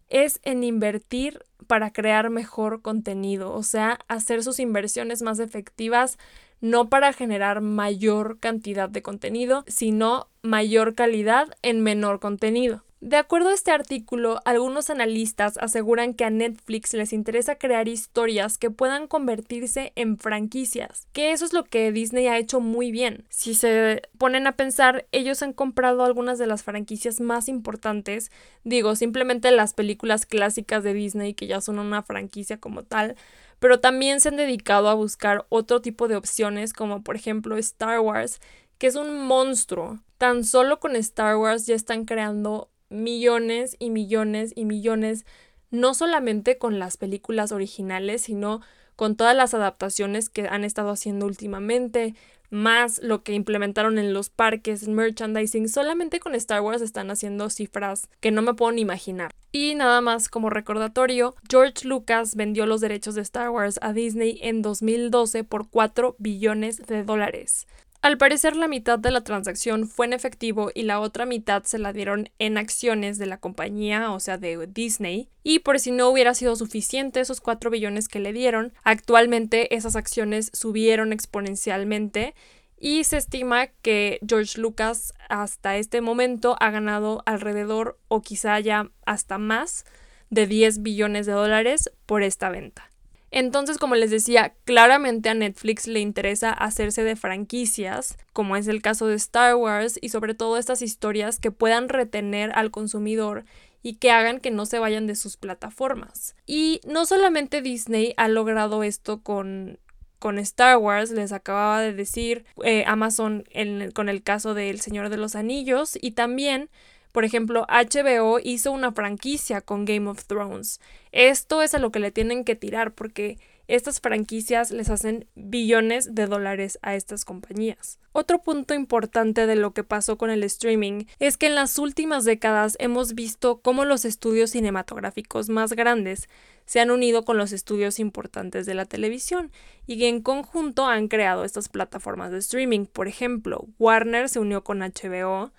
es 0.09 0.39
en 0.43 0.63
invertir 0.63 1.45
para 1.67 1.91
crear 1.91 2.29
mejor 2.29 2.81
contenido, 2.81 3.53
o 3.53 3.63
sea, 3.63 3.99
hacer 4.07 4.43
sus 4.43 4.59
inversiones 4.59 5.21
más 5.21 5.39
efectivas, 5.39 6.17
no 6.61 6.89
para 6.89 7.11
generar 7.13 7.61
mayor 7.61 8.39
cantidad 8.39 8.89
de 8.89 9.01
contenido, 9.01 9.63
sino 9.67 10.27
mayor 10.41 10.95
calidad 10.95 11.47
en 11.61 11.81
menor 11.81 12.19
contenido. 12.19 12.83
De 13.01 13.17
acuerdo 13.17 13.49
a 13.49 13.55
este 13.55 13.71
artículo, 13.71 14.41
algunos 14.45 14.91
analistas 14.91 15.57
aseguran 15.57 16.13
que 16.13 16.23
a 16.23 16.29
Netflix 16.29 16.93
les 16.93 17.13
interesa 17.13 17.55
crear 17.55 17.87
historias 17.87 18.59
que 18.59 18.69
puedan 18.69 19.07
convertirse 19.07 19.91
en 19.95 20.19
franquicias, 20.19 21.07
que 21.11 21.31
eso 21.31 21.43
es 21.43 21.51
lo 21.51 21.63
que 21.63 21.91
Disney 21.91 22.27
ha 22.27 22.37
hecho 22.37 22.59
muy 22.59 22.91
bien. 22.91 23.25
Si 23.29 23.55
se 23.55 24.03
ponen 24.19 24.45
a 24.45 24.51
pensar, 24.51 25.07
ellos 25.11 25.41
han 25.41 25.51
comprado 25.51 26.03
algunas 26.03 26.37
de 26.37 26.45
las 26.45 26.61
franquicias 26.61 27.19
más 27.19 27.49
importantes, 27.49 28.31
digo, 28.63 28.95
simplemente 28.95 29.49
las 29.49 29.73
películas 29.73 30.27
clásicas 30.27 30.83
de 30.83 30.93
Disney 30.93 31.33
que 31.33 31.47
ya 31.47 31.59
son 31.59 31.79
una 31.79 32.03
franquicia 32.03 32.59
como 32.59 32.83
tal, 32.83 33.15
pero 33.61 33.79
también 33.79 34.19
se 34.19 34.29
han 34.29 34.37
dedicado 34.37 34.89
a 34.89 34.95
buscar 34.95 35.45
otro 35.49 35.81
tipo 35.81 36.07
de 36.07 36.15
opciones 36.15 36.73
como 36.73 37.03
por 37.03 37.15
ejemplo 37.15 37.57
Star 37.57 37.99
Wars, 37.99 38.41
que 38.79 38.87
es 38.87 38.95
un 38.95 39.27
monstruo. 39.27 39.99
Tan 40.17 40.43
solo 40.43 40.79
con 40.79 40.95
Star 40.95 41.37
Wars 41.37 41.67
ya 41.67 41.75
están 41.75 42.05
creando 42.05 42.71
millones 42.89 43.75
y 43.77 43.91
millones 43.91 44.51
y 44.55 44.65
millones, 44.65 45.27
no 45.69 45.93
solamente 45.93 46.57
con 46.57 46.79
las 46.79 46.97
películas 46.97 47.51
originales, 47.51 48.23
sino 48.23 48.61
con 48.95 49.15
todas 49.15 49.35
las 49.35 49.53
adaptaciones 49.53 50.29
que 50.29 50.47
han 50.47 50.63
estado 50.63 50.89
haciendo 50.89 51.27
últimamente, 51.27 52.15
más 52.51 53.01
lo 53.01 53.23
que 53.23 53.33
implementaron 53.33 53.97
en 53.97 54.13
los 54.13 54.29
parques, 54.29 54.87
merchandising, 54.87 55.67
solamente 55.67 56.19
con 56.19 56.35
Star 56.35 56.61
Wars 56.61 56.81
están 56.81 57.09
haciendo 57.09 57.49
cifras 57.49 58.07
que 58.19 58.29
no 58.29 58.43
me 58.43 58.53
puedo 58.53 58.71
ni 58.73 58.81
imaginar. 58.81 59.31
Y 59.51 59.73
nada 59.75 60.01
más 60.01 60.29
como 60.29 60.49
recordatorio, 60.49 61.35
George 61.49 61.87
Lucas 61.87 62.35
vendió 62.35 62.65
los 62.65 62.81
derechos 62.81 63.15
de 63.15 63.21
Star 63.21 63.49
Wars 63.49 63.79
a 63.81 63.93
Disney 63.93 64.37
en 64.41 64.61
2012 64.61 65.43
por 65.43 65.69
4 65.69 66.15
billones 66.19 66.85
de 66.85 67.03
dólares. 67.03 67.67
Al 68.01 68.17
parecer 68.17 68.55
la 68.55 68.67
mitad 68.67 68.97
de 68.97 69.11
la 69.11 69.23
transacción 69.23 69.87
fue 69.87 70.07
en 70.07 70.13
efectivo 70.13 70.71
y 70.73 70.83
la 70.83 70.99
otra 70.99 71.27
mitad 71.27 71.63
se 71.63 71.77
la 71.77 71.93
dieron 71.93 72.29
en 72.39 72.57
acciones 72.57 73.19
de 73.19 73.27
la 73.27 73.37
compañía, 73.37 74.11
o 74.11 74.19
sea, 74.19 74.39
de 74.39 74.65
Disney. 74.65 75.29
Y 75.43 75.59
por 75.59 75.79
si 75.79 75.91
no 75.91 76.09
hubiera 76.09 76.33
sido 76.33 76.55
suficiente 76.55 77.19
esos 77.19 77.41
4 77.41 77.69
billones 77.69 78.07
que 78.07 78.19
le 78.19 78.33
dieron, 78.33 78.73
actualmente 78.83 79.75
esas 79.75 79.95
acciones 79.95 80.49
subieron 80.51 81.13
exponencialmente 81.13 82.33
y 82.79 83.03
se 83.03 83.17
estima 83.17 83.67
que 83.67 84.19
George 84.27 84.59
Lucas 84.59 85.13
hasta 85.29 85.77
este 85.77 86.01
momento 86.01 86.55
ha 86.59 86.71
ganado 86.71 87.21
alrededor 87.27 87.99
o 88.07 88.23
quizá 88.23 88.59
ya 88.59 88.89
hasta 89.05 89.37
más 89.37 89.85
de 90.31 90.47
10 90.47 90.81
billones 90.81 91.27
de 91.27 91.33
dólares 91.33 91.91
por 92.07 92.23
esta 92.23 92.49
venta. 92.49 92.90
Entonces, 93.31 93.77
como 93.77 93.95
les 93.95 94.11
decía, 94.11 94.53
claramente 94.65 95.29
a 95.29 95.33
Netflix 95.33 95.87
le 95.87 96.01
interesa 96.01 96.51
hacerse 96.51 97.03
de 97.03 97.15
franquicias, 97.15 98.17
como 98.33 98.57
es 98.57 98.67
el 98.67 98.81
caso 98.81 99.07
de 99.07 99.15
Star 99.15 99.55
Wars, 99.55 99.97
y 100.01 100.09
sobre 100.09 100.35
todo 100.35 100.57
estas 100.57 100.81
historias 100.81 101.39
que 101.39 101.49
puedan 101.49 101.87
retener 101.87 102.51
al 102.53 102.71
consumidor 102.71 103.45
y 103.81 103.95
que 103.95 104.11
hagan 104.11 104.39
que 104.39 104.51
no 104.51 104.65
se 104.65 104.79
vayan 104.79 105.07
de 105.07 105.15
sus 105.15 105.37
plataformas. 105.37 106.35
Y 106.45 106.81
no 106.85 107.05
solamente 107.05 107.61
Disney 107.61 108.13
ha 108.17 108.27
logrado 108.27 108.83
esto 108.83 109.21
con, 109.21 109.79
con 110.19 110.37
Star 110.37 110.77
Wars, 110.77 111.11
les 111.11 111.31
acababa 111.31 111.81
de 111.81 111.93
decir 111.93 112.45
eh, 112.63 112.83
Amazon 112.85 113.45
con 113.93 114.09
el 114.09 114.23
caso 114.23 114.53
de 114.53 114.69
El 114.69 114.81
Señor 114.81 115.09
de 115.09 115.17
los 115.17 115.35
Anillos, 115.35 115.97
y 115.99 116.11
también 116.11 116.69
por 117.11 117.25
ejemplo, 117.25 117.65
HBO 117.67 118.39
hizo 118.43 118.71
una 118.71 118.91
franquicia 118.91 119.61
con 119.61 119.85
Game 119.85 120.09
of 120.09 120.25
Thrones. 120.25 120.79
Esto 121.11 121.61
es 121.61 121.73
a 121.73 121.79
lo 121.79 121.91
que 121.91 121.99
le 121.99 122.11
tienen 122.11 122.43
que 122.43 122.55
tirar 122.55 122.93
porque 122.93 123.37
estas 123.67 124.01
franquicias 124.01 124.71
les 124.71 124.89
hacen 124.89 125.27
billones 125.35 126.13
de 126.13 126.27
dólares 126.27 126.77
a 126.81 126.95
estas 126.95 127.23
compañías. 127.23 127.99
Otro 128.11 128.41
punto 128.41 128.73
importante 128.73 129.47
de 129.47 129.55
lo 129.55 129.71
que 129.71 129.85
pasó 129.85 130.17
con 130.17 130.29
el 130.29 130.43
streaming 130.43 131.05
es 131.19 131.37
que 131.37 131.47
en 131.47 131.55
las 131.55 131.77
últimas 131.77 132.25
décadas 132.25 132.75
hemos 132.79 133.13
visto 133.13 133.61
cómo 133.61 133.85
los 133.85 134.03
estudios 134.03 134.51
cinematográficos 134.51 135.47
más 135.47 135.71
grandes 135.71 136.27
se 136.65 136.81
han 136.81 136.91
unido 136.91 137.23
con 137.23 137.37
los 137.37 137.53
estudios 137.53 137.99
importantes 137.99 138.65
de 138.65 138.73
la 138.73 138.85
televisión 138.85 139.51
y 139.87 139.97
que 139.97 140.09
en 140.09 140.21
conjunto 140.21 140.87
han 140.87 141.07
creado 141.07 141.45
estas 141.45 141.69
plataformas 141.69 142.31
de 142.31 142.39
streaming. 142.39 142.85
Por 142.85 143.07
ejemplo, 143.07 143.67
Warner 143.79 144.27
se 144.27 144.39
unió 144.39 144.63
con 144.63 144.79
HBO, 144.79 145.51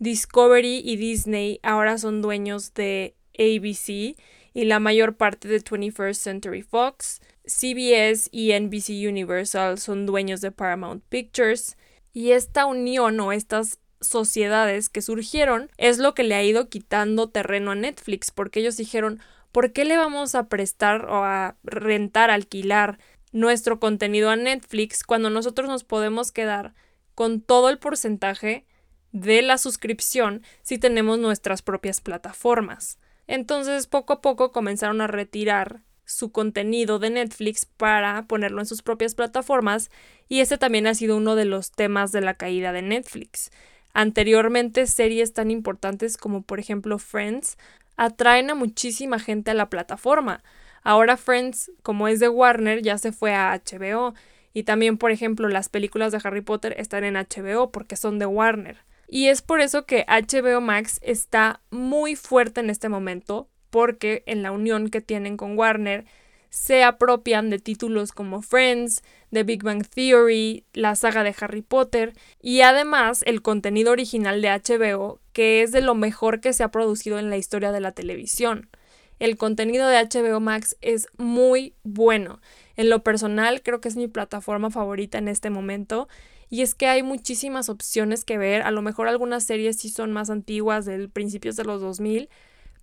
Discovery 0.00 0.80
y 0.82 0.96
Disney 0.96 1.60
ahora 1.62 1.98
son 1.98 2.22
dueños 2.22 2.72
de 2.72 3.14
ABC 3.38 4.16
y 4.54 4.64
la 4.64 4.80
mayor 4.80 5.16
parte 5.16 5.46
de 5.46 5.60
21st 5.62 6.14
Century 6.14 6.62
Fox. 6.62 7.20
CBS 7.44 8.30
y 8.32 8.58
NBC 8.58 9.06
Universal 9.06 9.78
son 9.78 10.06
dueños 10.06 10.40
de 10.40 10.52
Paramount 10.52 11.04
Pictures. 11.10 11.76
Y 12.14 12.30
esta 12.30 12.64
unión 12.64 13.20
o 13.20 13.30
estas 13.30 13.78
sociedades 14.00 14.88
que 14.88 15.02
surgieron 15.02 15.70
es 15.76 15.98
lo 15.98 16.14
que 16.14 16.22
le 16.22 16.34
ha 16.34 16.42
ido 16.42 16.70
quitando 16.70 17.28
terreno 17.28 17.72
a 17.72 17.74
Netflix, 17.74 18.30
porque 18.30 18.60
ellos 18.60 18.78
dijeron, 18.78 19.20
¿por 19.52 19.72
qué 19.72 19.84
le 19.84 19.98
vamos 19.98 20.34
a 20.34 20.48
prestar 20.48 21.04
o 21.10 21.24
a 21.24 21.56
rentar, 21.62 22.30
alquilar 22.30 22.98
nuestro 23.32 23.78
contenido 23.78 24.30
a 24.30 24.36
Netflix 24.36 25.04
cuando 25.04 25.28
nosotros 25.28 25.68
nos 25.68 25.84
podemos 25.84 26.32
quedar 26.32 26.72
con 27.14 27.42
todo 27.42 27.68
el 27.68 27.78
porcentaje 27.78 28.64
de 29.12 29.42
la 29.42 29.58
suscripción 29.58 30.42
si 30.62 30.78
tenemos 30.78 31.18
nuestras 31.18 31.62
propias 31.62 32.00
plataformas. 32.00 32.98
Entonces 33.26 33.86
poco 33.86 34.14
a 34.14 34.20
poco 34.20 34.52
comenzaron 34.52 35.00
a 35.00 35.06
retirar 35.06 35.82
su 36.04 36.32
contenido 36.32 36.98
de 36.98 37.10
Netflix 37.10 37.64
para 37.64 38.26
ponerlo 38.26 38.60
en 38.60 38.66
sus 38.66 38.82
propias 38.82 39.14
plataformas 39.14 39.90
y 40.28 40.40
ese 40.40 40.58
también 40.58 40.86
ha 40.86 40.94
sido 40.94 41.16
uno 41.16 41.36
de 41.36 41.44
los 41.44 41.70
temas 41.70 42.10
de 42.12 42.20
la 42.20 42.34
caída 42.34 42.72
de 42.72 42.82
Netflix. 42.82 43.50
Anteriormente 43.92 44.86
series 44.86 45.32
tan 45.32 45.50
importantes 45.50 46.16
como 46.16 46.42
por 46.42 46.58
ejemplo 46.58 46.98
Friends 46.98 47.56
atraen 47.96 48.50
a 48.50 48.54
muchísima 48.54 49.18
gente 49.18 49.50
a 49.50 49.54
la 49.54 49.70
plataforma. 49.70 50.42
Ahora 50.82 51.16
Friends, 51.16 51.70
como 51.82 52.08
es 52.08 52.18
de 52.18 52.28
Warner, 52.28 52.82
ya 52.82 52.98
se 52.98 53.12
fue 53.12 53.34
a 53.34 53.52
HBO 53.54 54.14
y 54.52 54.64
también 54.64 54.98
por 54.98 55.12
ejemplo 55.12 55.48
las 55.48 55.68
películas 55.68 56.10
de 56.10 56.20
Harry 56.24 56.40
Potter 56.40 56.74
están 56.78 57.04
en 57.04 57.14
HBO 57.14 57.70
porque 57.70 57.96
son 57.96 58.18
de 58.18 58.26
Warner. 58.26 58.78
Y 59.12 59.26
es 59.26 59.42
por 59.42 59.60
eso 59.60 59.86
que 59.86 60.06
HBO 60.06 60.60
Max 60.60 61.00
está 61.02 61.62
muy 61.70 62.14
fuerte 62.14 62.60
en 62.60 62.70
este 62.70 62.88
momento, 62.88 63.48
porque 63.68 64.22
en 64.26 64.44
la 64.44 64.52
unión 64.52 64.88
que 64.88 65.00
tienen 65.00 65.36
con 65.36 65.58
Warner 65.58 66.04
se 66.48 66.84
apropian 66.84 67.50
de 67.50 67.58
títulos 67.58 68.12
como 68.12 68.40
Friends, 68.40 69.02
The 69.32 69.42
Big 69.42 69.64
Bang 69.64 69.84
Theory, 69.84 70.64
la 70.74 70.94
saga 70.94 71.24
de 71.24 71.34
Harry 71.40 71.62
Potter 71.62 72.12
y 72.40 72.60
además 72.60 73.24
el 73.26 73.42
contenido 73.42 73.90
original 73.90 74.42
de 74.42 74.48
HBO, 74.48 75.20
que 75.32 75.62
es 75.62 75.72
de 75.72 75.80
lo 75.80 75.96
mejor 75.96 76.40
que 76.40 76.52
se 76.52 76.62
ha 76.62 76.70
producido 76.70 77.18
en 77.18 77.30
la 77.30 77.36
historia 77.36 77.72
de 77.72 77.80
la 77.80 77.90
televisión. 77.90 78.70
El 79.18 79.36
contenido 79.36 79.88
de 79.88 79.98
HBO 79.98 80.38
Max 80.38 80.76
es 80.82 81.08
muy 81.18 81.74
bueno. 81.82 82.40
En 82.76 82.88
lo 82.88 83.02
personal 83.02 83.60
creo 83.62 83.80
que 83.80 83.88
es 83.88 83.96
mi 83.96 84.06
plataforma 84.06 84.70
favorita 84.70 85.18
en 85.18 85.26
este 85.26 85.50
momento 85.50 86.08
y 86.50 86.62
es 86.62 86.74
que 86.74 86.88
hay 86.88 87.04
muchísimas 87.04 87.68
opciones 87.68 88.24
que 88.24 88.36
ver. 88.36 88.62
A 88.62 88.72
lo 88.72 88.82
mejor 88.82 89.08
algunas 89.08 89.44
series 89.44 89.78
sí 89.78 89.88
son 89.88 90.12
más 90.12 90.28
antiguas, 90.30 90.84
del 90.84 91.08
principios 91.08 91.54
de 91.54 91.64
los 91.64 91.80
2000, 91.80 92.28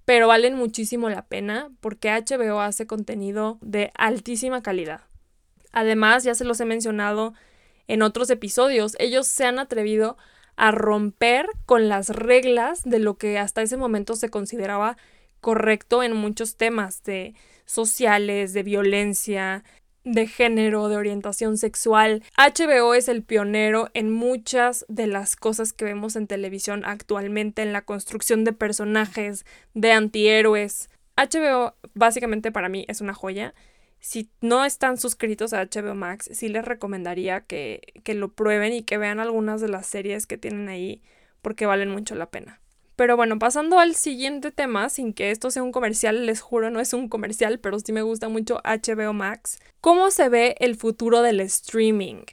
pero 0.06 0.30
valen 0.30 0.56
muchísimo 0.56 1.10
la 1.10 1.26
pena 1.26 1.70
porque 1.82 2.10
HBO 2.10 2.62
hace 2.62 2.88
contenido 2.88 3.60
de 3.62 3.92
altísima 3.96 4.64
calidad. 4.64 5.02
Además, 5.74 6.24
ya 6.24 6.34
se 6.34 6.46
los 6.46 6.62
he 6.62 6.66
mencionado 6.66 7.34
en 7.88 8.02
otros 8.02 8.30
episodios, 8.30 8.96
ellos 9.00 9.28
se 9.28 9.46
han 9.46 9.60
atrevido 9.60 10.18
a 10.56 10.72
romper 10.72 11.48
con 11.66 11.88
las 11.88 12.10
reglas 12.10 12.84
de 12.84 13.00
lo 13.00 13.18
que 13.18 13.38
hasta 13.38 13.62
ese 13.62 13.78
momento 13.78 14.16
se 14.16 14.30
consideraba 14.30 14.98
correcto 15.40 16.04
en 16.04 16.14
muchos 16.16 16.58
temas 16.58 17.04
de 17.04 17.36
sociales, 17.66 18.54
de 18.54 18.64
violencia, 18.64 19.64
de 20.08 20.28
género, 20.28 20.88
de 20.90 20.96
orientación 20.96 21.58
sexual. 21.58 22.24
HBO 22.38 22.94
es 22.94 23.08
el 23.08 23.24
pionero 23.24 23.90
en 23.94 24.10
muchas 24.12 24.86
de 24.88 25.08
las 25.08 25.36
cosas 25.36 25.74
que 25.74 25.86
vemos 25.86 26.16
en 26.16 26.28
televisión 26.28 26.84
actualmente, 26.86 27.62
en 27.62 27.74
la 27.74 27.84
construcción 27.84 28.44
de 28.44 28.54
personajes, 28.54 29.46
de 29.74 29.92
antihéroes. 29.92 30.90
HBO 31.16 31.76
básicamente 31.94 32.52
para 32.52 32.70
mí 32.70 32.86
es 32.88 33.02
una 33.02 33.14
joya. 33.14 33.54
Si 34.00 34.30
no 34.42 34.64
están 34.64 34.98
suscritos 34.98 35.54
a 35.54 35.66
HBO 35.66 35.96
Max, 35.96 36.30
sí 36.32 36.48
les 36.50 36.64
recomendaría 36.64 37.42
que, 37.42 37.82
que 38.04 38.14
lo 38.14 38.32
prueben 38.34 38.74
y 38.74 38.84
que 38.84 38.98
vean 38.98 39.20
algunas 39.20 39.60
de 39.60 39.70
las 39.70 39.88
series 39.88 40.28
que 40.28 40.38
tienen 40.38 40.70
ahí 40.70 41.02
porque 41.42 41.66
valen 41.66 41.90
mucho 41.90 42.16
la 42.16 42.30
pena. 42.30 42.62
Pero 42.98 43.16
bueno, 43.16 43.38
pasando 43.38 43.78
al 43.78 43.94
siguiente 43.94 44.52
tema, 44.52 44.90
sin 44.90 45.14
que 45.14 45.30
esto 45.30 45.52
sea 45.52 45.62
un 45.62 45.72
comercial, 45.72 46.26
les 46.26 46.42
juro, 46.42 46.72
no 46.72 46.80
es 46.80 46.94
un 46.94 47.10
comercial, 47.10 47.60
pero 47.60 47.80
sí 47.80 47.94
me 47.94 48.02
gusta 48.02 48.28
mucho 48.28 48.60
HBO 48.64 49.14
Max. 49.14 49.60
¿Cómo 49.82 50.10
se 50.10 50.30
ve 50.30 50.56
el 50.60 50.76
futuro 50.76 51.22
del 51.22 51.40
streaming? 51.42 52.24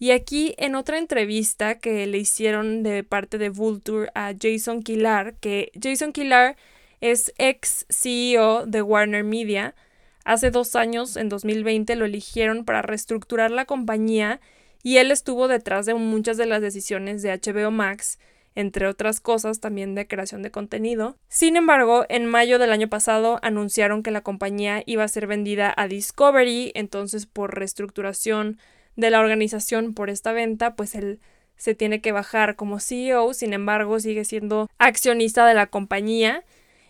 Y 0.00 0.10
aquí 0.10 0.56
en 0.58 0.74
otra 0.74 0.98
entrevista 0.98 1.78
que 1.78 2.04
le 2.08 2.18
hicieron 2.18 2.82
de 2.82 3.04
parte 3.04 3.38
de 3.38 3.48
Vulture 3.48 4.10
a 4.16 4.32
Jason 4.36 4.82
Killar, 4.82 5.34
que 5.36 5.70
Jason 5.80 6.12
Killar 6.12 6.56
es 7.00 7.32
ex 7.38 7.86
CEO 7.88 8.66
de 8.66 8.82
Warner 8.82 9.22
Media, 9.22 9.76
hace 10.24 10.50
dos 10.50 10.74
años, 10.74 11.16
en 11.16 11.28
2020, 11.28 11.94
lo 11.94 12.06
eligieron 12.06 12.64
para 12.64 12.82
reestructurar 12.82 13.52
la 13.52 13.66
compañía 13.66 14.40
y 14.82 14.96
él 14.96 15.12
estuvo 15.12 15.46
detrás 15.46 15.86
de 15.86 15.94
muchas 15.94 16.36
de 16.36 16.46
las 16.46 16.60
decisiones 16.60 17.22
de 17.22 17.30
HBO 17.30 17.70
Max 17.70 18.18
entre 18.58 18.88
otras 18.88 19.20
cosas 19.20 19.60
también 19.60 19.94
de 19.94 20.08
creación 20.08 20.42
de 20.42 20.50
contenido. 20.50 21.16
Sin 21.28 21.56
embargo, 21.56 22.04
en 22.08 22.26
mayo 22.26 22.58
del 22.58 22.72
año 22.72 22.88
pasado 22.88 23.38
anunciaron 23.40 24.02
que 24.02 24.10
la 24.10 24.22
compañía 24.22 24.82
iba 24.84 25.04
a 25.04 25.08
ser 25.08 25.28
vendida 25.28 25.72
a 25.76 25.86
Discovery, 25.86 26.72
entonces 26.74 27.26
por 27.26 27.56
reestructuración 27.56 28.58
de 28.96 29.10
la 29.10 29.20
organización 29.20 29.94
por 29.94 30.10
esta 30.10 30.32
venta, 30.32 30.74
pues 30.74 30.96
él 30.96 31.20
se 31.56 31.76
tiene 31.76 32.00
que 32.00 32.10
bajar 32.10 32.56
como 32.56 32.80
CEO, 32.80 33.32
sin 33.32 33.52
embargo 33.52 34.00
sigue 34.00 34.24
siendo 34.24 34.68
accionista 34.76 35.46
de 35.46 35.54
la 35.54 35.68
compañía 35.68 36.42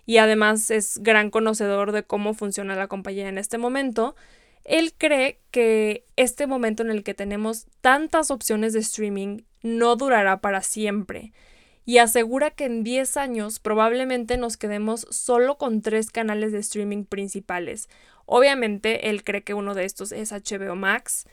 y 0.06 0.16
además 0.16 0.70
es 0.70 0.96
gran 1.02 1.28
conocedor 1.28 1.92
de 1.92 2.02
cómo 2.02 2.32
funciona 2.32 2.76
la 2.76 2.88
compañía 2.88 3.28
en 3.28 3.36
este 3.36 3.58
momento. 3.58 4.16
Él 4.64 4.94
cree 4.96 5.38
que 5.50 6.06
este 6.16 6.46
momento 6.46 6.82
en 6.82 6.90
el 6.90 7.02
que 7.02 7.12
tenemos 7.12 7.66
tantas 7.82 8.30
opciones 8.30 8.72
de 8.72 8.80
streaming 8.80 9.42
no 9.62 9.96
durará 9.96 10.40
para 10.40 10.62
siempre 10.62 11.34
y 11.88 11.96
asegura 11.96 12.50
que 12.50 12.66
en 12.66 12.84
10 12.84 13.16
años 13.16 13.60
probablemente 13.60 14.36
nos 14.36 14.58
quedemos 14.58 15.06
solo 15.08 15.56
con 15.56 15.80
tres 15.80 16.10
canales 16.10 16.52
de 16.52 16.58
streaming 16.58 17.06
principales. 17.06 17.88
Obviamente 18.26 19.08
él 19.08 19.24
cree 19.24 19.42
que 19.42 19.54
uno 19.54 19.72
de 19.72 19.86
estos 19.86 20.12
es 20.12 20.30
HBO 20.30 20.76
Max, 20.76 21.26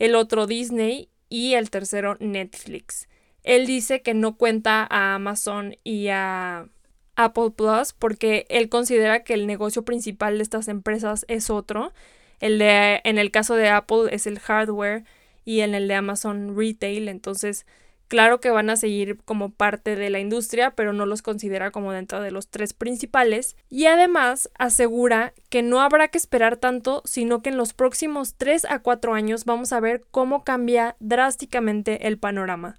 el 0.00 0.16
otro 0.16 0.48
Disney 0.48 1.10
y 1.28 1.54
el 1.54 1.70
tercero 1.70 2.16
Netflix. 2.18 3.08
Él 3.44 3.68
dice 3.68 4.02
que 4.02 4.12
no 4.14 4.36
cuenta 4.36 4.84
a 4.90 5.14
Amazon 5.14 5.76
y 5.84 6.08
a 6.08 6.66
Apple 7.14 7.52
Plus 7.56 7.92
porque 7.92 8.46
él 8.48 8.68
considera 8.68 9.22
que 9.22 9.34
el 9.34 9.46
negocio 9.46 9.84
principal 9.84 10.38
de 10.38 10.42
estas 10.42 10.66
empresas 10.66 11.24
es 11.28 11.50
otro 11.50 11.92
el 12.40 12.58
de, 12.58 13.00
en 13.04 13.18
el 13.18 13.30
caso 13.30 13.54
de 13.54 13.68
Apple 13.68 14.08
es 14.10 14.26
el 14.26 14.40
hardware 14.40 15.04
y 15.44 15.60
en 15.60 15.76
el 15.76 15.86
de 15.86 15.94
Amazon 15.94 16.56
retail. 16.56 17.06
Entonces, 17.06 17.64
claro 18.10 18.40
que 18.40 18.50
van 18.50 18.68
a 18.68 18.76
seguir 18.76 19.18
como 19.24 19.50
parte 19.50 19.94
de 19.94 20.10
la 20.10 20.18
industria, 20.18 20.72
pero 20.72 20.92
no 20.92 21.06
los 21.06 21.22
considera 21.22 21.70
como 21.70 21.92
dentro 21.92 22.20
de 22.20 22.32
los 22.32 22.48
tres 22.48 22.74
principales. 22.74 23.56
Y 23.68 23.86
además 23.86 24.50
asegura 24.58 25.32
que 25.48 25.62
no 25.62 25.80
habrá 25.80 26.08
que 26.08 26.18
esperar 26.18 26.56
tanto, 26.56 27.02
sino 27.06 27.40
que 27.40 27.50
en 27.50 27.56
los 27.56 27.72
próximos 27.72 28.34
3 28.34 28.66
a 28.66 28.80
4 28.80 29.14
años 29.14 29.44
vamos 29.44 29.72
a 29.72 29.78
ver 29.78 30.02
cómo 30.10 30.42
cambia 30.42 30.96
drásticamente 30.98 32.08
el 32.08 32.18
panorama. 32.18 32.76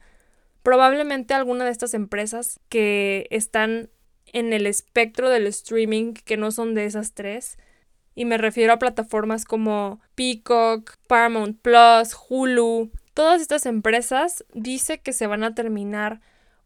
Probablemente 0.63 1.33
alguna 1.33 1.63
de 1.63 1.71
estas 1.71 1.93
empresas 1.93 2.59
que 2.67 3.27
están 3.31 3.89
en 4.33 4.51
el 4.51 4.67
espectro 4.67 5.29
del 5.29 5.47
streaming, 5.47 6.13
que 6.13 6.35
no 6.35 6.51
son 6.51 6.75
de 6.75 6.85
esas 6.85 7.13
tres, 7.13 7.57
y 8.15 8.25
me 8.25 8.38
refiero 8.38 8.73
a 8.73 8.79
plataformas 8.79 9.45
como 9.45 10.01
Peacock, 10.15 10.97
Paramount 11.07 11.57
Plus, 11.61 12.17
Hulu. 12.29 12.91
Todas 13.22 13.40
estas 13.40 13.68
empresas 13.68 14.44
dice 14.51 15.00
que 15.00 15.13
se 15.13 15.28
van 15.28 15.44
a 15.44 15.54
terminar 15.54 16.22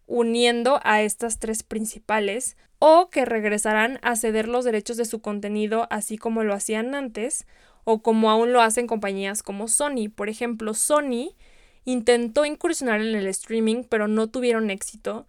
uniendo 0.08 0.80
a 0.86 1.02
estas 1.02 1.38
tres 1.38 1.64
principales 1.64 2.56
o 2.80 3.10
que 3.10 3.26
regresarán 3.26 4.00
a 4.04 4.16
ceder 4.16 4.48
los 4.48 4.64
derechos 4.64 4.96
de 4.96 5.04
su 5.04 5.20
contenido 5.20 5.86
así 5.90 6.18
como 6.18 6.46
lo 6.46 6.54
hacían 6.54 6.96
antes 6.96 7.46
o 7.84 8.02
como 8.02 8.30
aún 8.30 8.54
lo 8.54 8.62
hacen 8.62 8.88
compañías 8.88 9.44
como 9.44 9.68
Sony. 9.68 10.08
Por 10.16 10.30
ejemplo, 10.30 10.74
Sony 10.74 11.36
intentó 11.84 12.46
incursionar 12.46 13.02
en 13.02 13.16
el 13.16 13.28
streaming 13.28 13.84
pero 13.84 14.08
no 14.08 14.28
tuvieron 14.28 14.70
éxito 14.70 15.28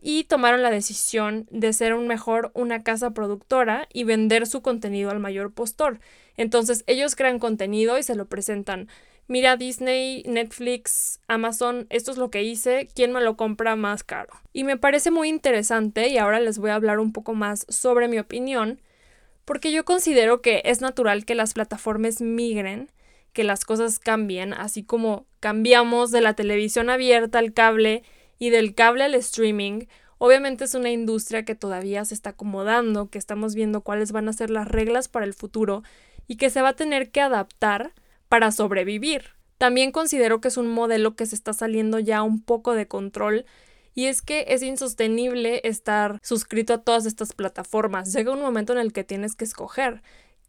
y 0.00 0.24
tomaron 0.24 0.62
la 0.62 0.70
decisión 0.70 1.46
de 1.50 1.74
ser 1.74 1.92
un 1.92 2.06
mejor 2.08 2.50
una 2.54 2.82
casa 2.82 3.10
productora 3.10 3.88
y 3.92 4.04
vender 4.04 4.46
su 4.46 4.62
contenido 4.62 5.10
al 5.10 5.20
mayor 5.20 5.52
postor. 5.52 6.00
Entonces 6.38 6.82
ellos 6.86 7.14
crean 7.14 7.38
contenido 7.38 7.98
y 7.98 8.02
se 8.02 8.14
lo 8.14 8.24
presentan. 8.24 8.88
Mira 9.32 9.56
Disney, 9.56 10.22
Netflix, 10.26 11.18
Amazon, 11.26 11.86
esto 11.88 12.10
es 12.10 12.18
lo 12.18 12.30
que 12.30 12.42
hice, 12.42 12.90
¿quién 12.94 13.12
me 13.12 13.22
lo 13.22 13.34
compra 13.34 13.76
más 13.76 14.04
caro? 14.04 14.28
Y 14.52 14.62
me 14.64 14.76
parece 14.76 15.10
muy 15.10 15.30
interesante 15.30 16.08
y 16.08 16.18
ahora 16.18 16.38
les 16.38 16.58
voy 16.58 16.68
a 16.68 16.74
hablar 16.74 16.98
un 16.98 17.14
poco 17.14 17.32
más 17.32 17.64
sobre 17.70 18.08
mi 18.08 18.18
opinión, 18.18 18.82
porque 19.46 19.72
yo 19.72 19.86
considero 19.86 20.42
que 20.42 20.60
es 20.66 20.82
natural 20.82 21.24
que 21.24 21.34
las 21.34 21.54
plataformas 21.54 22.20
migren, 22.20 22.90
que 23.32 23.42
las 23.42 23.64
cosas 23.64 23.98
cambien, 23.98 24.52
así 24.52 24.82
como 24.82 25.24
cambiamos 25.40 26.10
de 26.10 26.20
la 26.20 26.34
televisión 26.34 26.90
abierta 26.90 27.38
al 27.38 27.54
cable 27.54 28.02
y 28.38 28.50
del 28.50 28.74
cable 28.74 29.04
al 29.04 29.14
streaming, 29.14 29.86
obviamente 30.18 30.64
es 30.64 30.74
una 30.74 30.90
industria 30.90 31.46
que 31.46 31.54
todavía 31.54 32.04
se 32.04 32.12
está 32.12 32.30
acomodando, 32.30 33.08
que 33.08 33.16
estamos 33.16 33.54
viendo 33.54 33.80
cuáles 33.80 34.12
van 34.12 34.28
a 34.28 34.34
ser 34.34 34.50
las 34.50 34.68
reglas 34.68 35.08
para 35.08 35.24
el 35.24 35.32
futuro 35.32 35.82
y 36.26 36.36
que 36.36 36.50
se 36.50 36.60
va 36.60 36.68
a 36.68 36.76
tener 36.76 37.10
que 37.10 37.22
adaptar 37.22 37.94
para 38.32 38.50
sobrevivir. 38.50 39.24
También 39.58 39.92
considero 39.92 40.40
que 40.40 40.48
es 40.48 40.56
un 40.56 40.66
modelo 40.66 41.16
que 41.16 41.26
se 41.26 41.34
está 41.34 41.52
saliendo 41.52 41.98
ya 41.98 42.22
un 42.22 42.40
poco 42.42 42.72
de 42.72 42.88
control 42.88 43.44
y 43.94 44.06
es 44.06 44.22
que 44.22 44.46
es 44.48 44.62
insostenible 44.62 45.60
estar 45.64 46.18
suscrito 46.22 46.72
a 46.72 46.78
todas 46.78 47.04
estas 47.04 47.34
plataformas. 47.34 48.10
Llega 48.10 48.32
un 48.32 48.40
momento 48.40 48.72
en 48.72 48.78
el 48.78 48.94
que 48.94 49.04
tienes 49.04 49.36
que 49.36 49.44
escoger. 49.44 50.00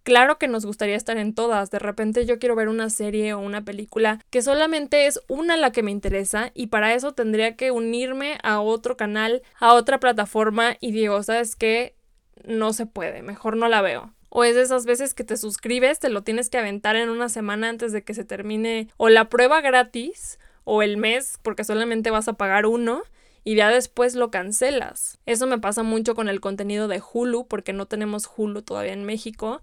Claro 0.04 0.38
que 0.38 0.48
nos 0.48 0.66
gustaría 0.66 0.96
estar 0.96 1.18
en 1.18 1.36
todas. 1.36 1.72
De 1.72 1.80
repente 1.80 2.26
yo 2.26 2.40
quiero 2.40 2.56
ver 2.56 2.70
una 2.70 2.90
serie 2.90 3.34
o 3.34 3.40
una 3.40 3.66
película 3.66 4.22
que 4.30 4.42
solamente 4.42 5.06
es 5.06 5.20
una 5.28 5.58
la 5.58 5.74
que 5.74 5.84
me 5.84 5.92
interesa 5.92 6.52
y 6.54 6.68
para 6.68 6.94
eso 6.94 7.12
tendría 7.12 7.58
que 7.58 7.72
unirme 7.72 8.38
a 8.44 8.62
otro 8.62 8.96
canal, 8.96 9.42
a 9.60 9.74
otra 9.74 10.00
plataforma 10.00 10.78
y 10.80 10.94
digo, 10.94 11.22
¿sabes 11.22 11.58
qué? 11.58 11.98
No 12.46 12.72
se 12.72 12.86
puede, 12.86 13.24
mejor 13.24 13.58
no 13.58 13.68
la 13.68 13.82
veo. 13.82 14.14
O 14.36 14.44
es 14.44 14.56
de 14.56 14.64
esas 14.64 14.88
veces 14.88 15.14
que 15.14 15.24
te 15.24 15.38
suscribes, 15.38 16.00
te 16.00 16.10
lo 16.10 16.24
tienes 16.24 16.50
que 16.50 16.58
aventar 16.58 16.96
en 16.96 17.10
una 17.10 17.30
semana 17.30 17.70
antes 17.70 17.92
de 17.92 18.02
que 18.02 18.16
se 18.16 18.26
termine 18.26 18.88
o 18.98 19.10
la 19.10 19.30
prueba 19.30 19.62
gratis 19.62 20.40
o 20.64 20.82
el 20.82 20.98
mes 20.98 21.38
porque 21.44 21.64
solamente 21.64 22.10
vas 22.10 22.28
a 22.28 22.34
pagar 22.34 22.66
uno 22.66 23.04
y 23.44 23.54
ya 23.54 23.70
después 23.70 24.16
lo 24.16 24.32
cancelas. 24.32 25.20
Eso 25.28 25.46
me 25.46 25.60
pasa 25.60 25.84
mucho 25.84 26.16
con 26.16 26.30
el 26.30 26.42
contenido 26.42 26.88
de 26.88 27.00
Hulu 27.00 27.46
porque 27.48 27.74
no 27.74 27.86
tenemos 27.86 28.28
Hulu 28.36 28.64
todavía 28.64 28.94
en 28.94 29.06
México 29.06 29.62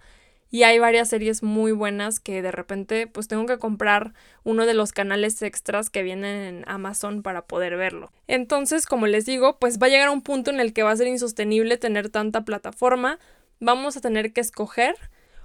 y 0.53 0.63
hay 0.63 0.79
varias 0.79 1.09
series 1.09 1.43
muy 1.43 1.73
buenas 1.73 2.21
que 2.21 2.41
de 2.41 2.53
repente 2.53 3.09
pues 3.09 3.27
tengo 3.27 3.47
que 3.47 3.59
comprar 3.59 4.15
uno 4.45 4.67
de 4.67 4.75
los 4.75 4.93
canales 4.93 5.43
extras 5.43 5.91
que 5.91 6.05
vienen 6.05 6.43
en 6.43 6.65
Amazon 6.69 7.23
para 7.23 7.43
poder 7.43 7.77
verlo. 7.77 8.13
Entonces, 8.29 8.87
como 8.87 9.09
les 9.09 9.27
digo, 9.27 9.59
pues 9.59 9.81
va 9.81 9.89
a 9.89 9.91
llegar 9.91 10.11
un 10.11 10.23
punto 10.23 10.53
en 10.53 10.61
el 10.61 10.73
que 10.73 10.85
va 10.85 10.93
a 10.93 10.97
ser 10.97 11.09
insostenible 11.09 11.77
tener 11.77 12.09
tanta 12.09 12.45
plataforma, 12.45 13.19
vamos 13.61 13.97
a 13.97 14.01
tener 14.01 14.33
que 14.33 14.41
escoger 14.41 14.97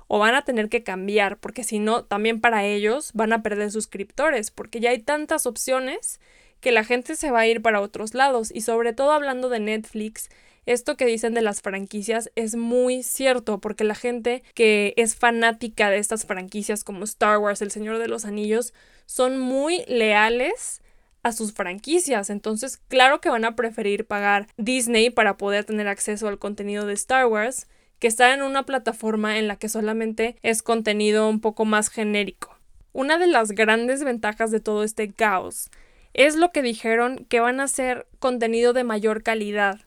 o 0.07 0.19
van 0.19 0.35
a 0.35 0.43
tener 0.43 0.69
que 0.69 0.83
cambiar, 0.83 1.37
porque 1.39 1.63
si 1.63 1.79
no, 1.79 2.05
también 2.05 2.41
para 2.41 2.65
ellos 2.65 3.11
van 3.13 3.33
a 3.33 3.41
perder 3.41 3.71
suscriptores, 3.71 4.51
porque 4.51 4.79
ya 4.79 4.91
hay 4.91 4.99
tantas 4.99 5.45
opciones 5.45 6.19
que 6.59 6.71
la 6.71 6.83
gente 6.83 7.15
se 7.15 7.31
va 7.31 7.41
a 7.41 7.47
ir 7.47 7.61
para 7.61 7.81
otros 7.81 8.13
lados 8.13 8.51
y 8.53 8.61
sobre 8.61 8.93
todo 8.93 9.11
hablando 9.11 9.49
de 9.49 9.59
Netflix 9.59 10.29
esto 10.65 10.97
que 10.97 11.05
dicen 11.05 11.33
de 11.33 11.41
las 11.41 11.61
franquicias 11.61 12.31
es 12.35 12.55
muy 12.55 13.03
cierto, 13.03 13.59
porque 13.59 13.83
la 13.83 13.95
gente 13.95 14.43
que 14.55 14.93
es 14.97 15.15
fanática 15.15 15.89
de 15.89 15.97
estas 15.97 16.25
franquicias 16.25 16.83
como 16.83 17.03
Star 17.03 17.37
Wars, 17.37 17.61
El 17.61 17.71
Señor 17.71 17.99
de 17.99 18.07
los 18.07 18.25
Anillos, 18.25 18.73
son 19.05 19.37
muy 19.37 19.83
leales 19.87 20.81
a 21.21 21.31
sus 21.31 21.53
franquicias. 21.53 22.31
Entonces, 22.31 22.77
claro 22.87 23.21
que 23.21 23.29
van 23.29 23.45
a 23.45 23.55
preferir 23.55 24.07
pagar 24.07 24.47
Disney 24.57 25.11
para 25.11 25.37
poder 25.37 25.65
tener 25.65 25.87
acceso 25.87 26.27
al 26.27 26.39
contenido 26.39 26.87
de 26.87 26.93
Star 26.93 27.27
Wars 27.27 27.67
que 27.99 28.07
estar 28.07 28.31
en 28.31 28.41
una 28.41 28.63
plataforma 28.63 29.37
en 29.37 29.47
la 29.47 29.55
que 29.55 29.69
solamente 29.69 30.37
es 30.43 30.61
contenido 30.61 31.29
un 31.29 31.39
poco 31.39 31.65
más 31.65 31.89
genérico. 31.89 32.57
Una 32.93 33.17
de 33.17 33.27
las 33.27 33.51
grandes 33.51 34.03
ventajas 34.03 34.51
de 34.51 34.59
todo 34.59 34.83
este 34.83 35.11
caos 35.11 35.69
es 36.13 36.35
lo 36.35 36.51
que 36.51 36.61
dijeron 36.61 37.25
que 37.27 37.41
van 37.41 37.59
a 37.59 37.67
ser 37.67 38.07
contenido 38.19 38.71
de 38.71 38.85
mayor 38.85 39.21
calidad. 39.21 39.81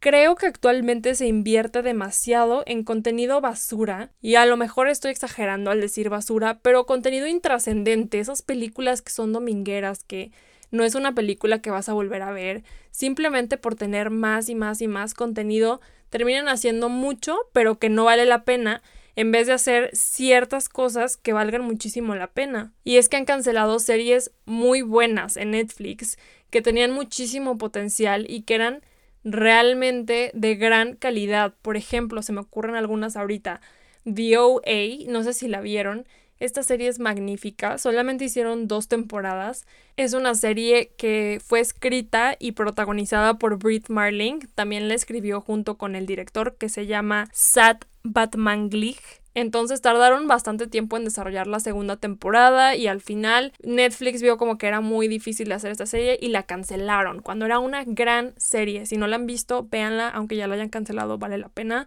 Creo 0.00 0.34
que 0.34 0.46
actualmente 0.46 1.14
se 1.14 1.26
invierte 1.26 1.82
demasiado 1.82 2.62
en 2.66 2.84
contenido 2.84 3.40
basura, 3.40 4.10
y 4.20 4.34
a 4.36 4.46
lo 4.46 4.56
mejor 4.56 4.88
estoy 4.88 5.10
exagerando 5.10 5.70
al 5.70 5.80
decir 5.80 6.08
basura, 6.08 6.58
pero 6.62 6.86
contenido 6.86 7.26
intrascendente, 7.26 8.18
esas 8.18 8.42
películas 8.42 9.02
que 9.02 9.12
son 9.12 9.32
domingueras, 9.32 10.02
que 10.02 10.32
no 10.70 10.84
es 10.84 10.94
una 10.94 11.14
película 11.14 11.60
que 11.60 11.70
vas 11.70 11.88
a 11.88 11.92
volver 11.92 12.22
a 12.22 12.32
ver, 12.32 12.62
simplemente 12.90 13.56
por 13.56 13.74
tener 13.74 14.10
más 14.10 14.48
y 14.48 14.54
más 14.54 14.80
y 14.80 14.88
más 14.88 15.14
contenido, 15.14 15.80
terminan 16.10 16.48
haciendo 16.48 16.88
mucho, 16.88 17.38
pero 17.52 17.78
que 17.78 17.88
no 17.88 18.04
vale 18.04 18.26
la 18.26 18.44
pena, 18.44 18.82
en 19.16 19.32
vez 19.32 19.46
de 19.46 19.52
hacer 19.52 19.90
ciertas 19.92 20.68
cosas 20.68 21.16
que 21.16 21.32
valgan 21.32 21.62
muchísimo 21.62 22.14
la 22.14 22.28
pena. 22.28 22.72
Y 22.84 22.96
es 22.96 23.08
que 23.08 23.16
han 23.16 23.24
cancelado 23.24 23.78
series 23.78 24.30
muy 24.44 24.82
buenas 24.82 25.36
en 25.36 25.52
Netflix, 25.52 26.18
que 26.50 26.62
tenían 26.62 26.92
muchísimo 26.92 27.58
potencial 27.58 28.26
y 28.28 28.42
que 28.42 28.54
eran 28.54 28.82
realmente 29.24 30.30
de 30.34 30.54
gran 30.56 30.96
calidad. 30.96 31.54
Por 31.62 31.76
ejemplo, 31.76 32.22
se 32.22 32.32
me 32.32 32.40
ocurren 32.40 32.76
algunas 32.76 33.16
ahorita. 33.16 33.60
The 34.04 34.38
OA, 34.38 35.06
no 35.08 35.22
sé 35.22 35.32
si 35.34 35.48
la 35.48 35.60
vieron, 35.60 36.06
Esta 36.40 36.62
serie 36.62 36.88
es 36.88 36.98
magnífica, 36.98 37.76
solamente 37.76 38.24
hicieron 38.24 38.66
dos 38.66 38.88
temporadas. 38.88 39.66
Es 39.96 40.14
una 40.14 40.34
serie 40.34 40.92
que 40.96 41.38
fue 41.44 41.60
escrita 41.60 42.34
y 42.38 42.52
protagonizada 42.52 43.38
por 43.38 43.58
Britt 43.58 43.90
Marling. 43.90 44.40
También 44.54 44.88
la 44.88 44.94
escribió 44.94 45.42
junto 45.42 45.76
con 45.76 45.94
el 45.94 46.06
director 46.06 46.56
que 46.56 46.70
se 46.70 46.86
llama 46.86 47.28
Sat 47.32 47.84
Batmanglich. 48.04 49.20
Entonces 49.34 49.82
tardaron 49.82 50.26
bastante 50.28 50.66
tiempo 50.66 50.96
en 50.96 51.04
desarrollar 51.04 51.46
la 51.46 51.60
segunda 51.60 51.96
temporada 51.96 52.74
y 52.74 52.86
al 52.88 53.00
final 53.00 53.52
Netflix 53.62 54.22
vio 54.22 54.38
como 54.38 54.58
que 54.58 54.66
era 54.66 54.80
muy 54.80 55.08
difícil 55.08 55.52
hacer 55.52 55.70
esta 55.70 55.86
serie 55.86 56.18
y 56.20 56.28
la 56.28 56.44
cancelaron, 56.44 57.20
cuando 57.20 57.44
era 57.44 57.58
una 57.58 57.84
gran 57.84 58.32
serie. 58.38 58.86
Si 58.86 58.96
no 58.96 59.06
la 59.06 59.16
han 59.16 59.26
visto, 59.26 59.68
véanla, 59.70 60.08
aunque 60.08 60.36
ya 60.36 60.48
la 60.48 60.54
hayan 60.54 60.70
cancelado, 60.70 61.18
vale 61.18 61.38
la 61.38 61.48
pena. 61.48 61.86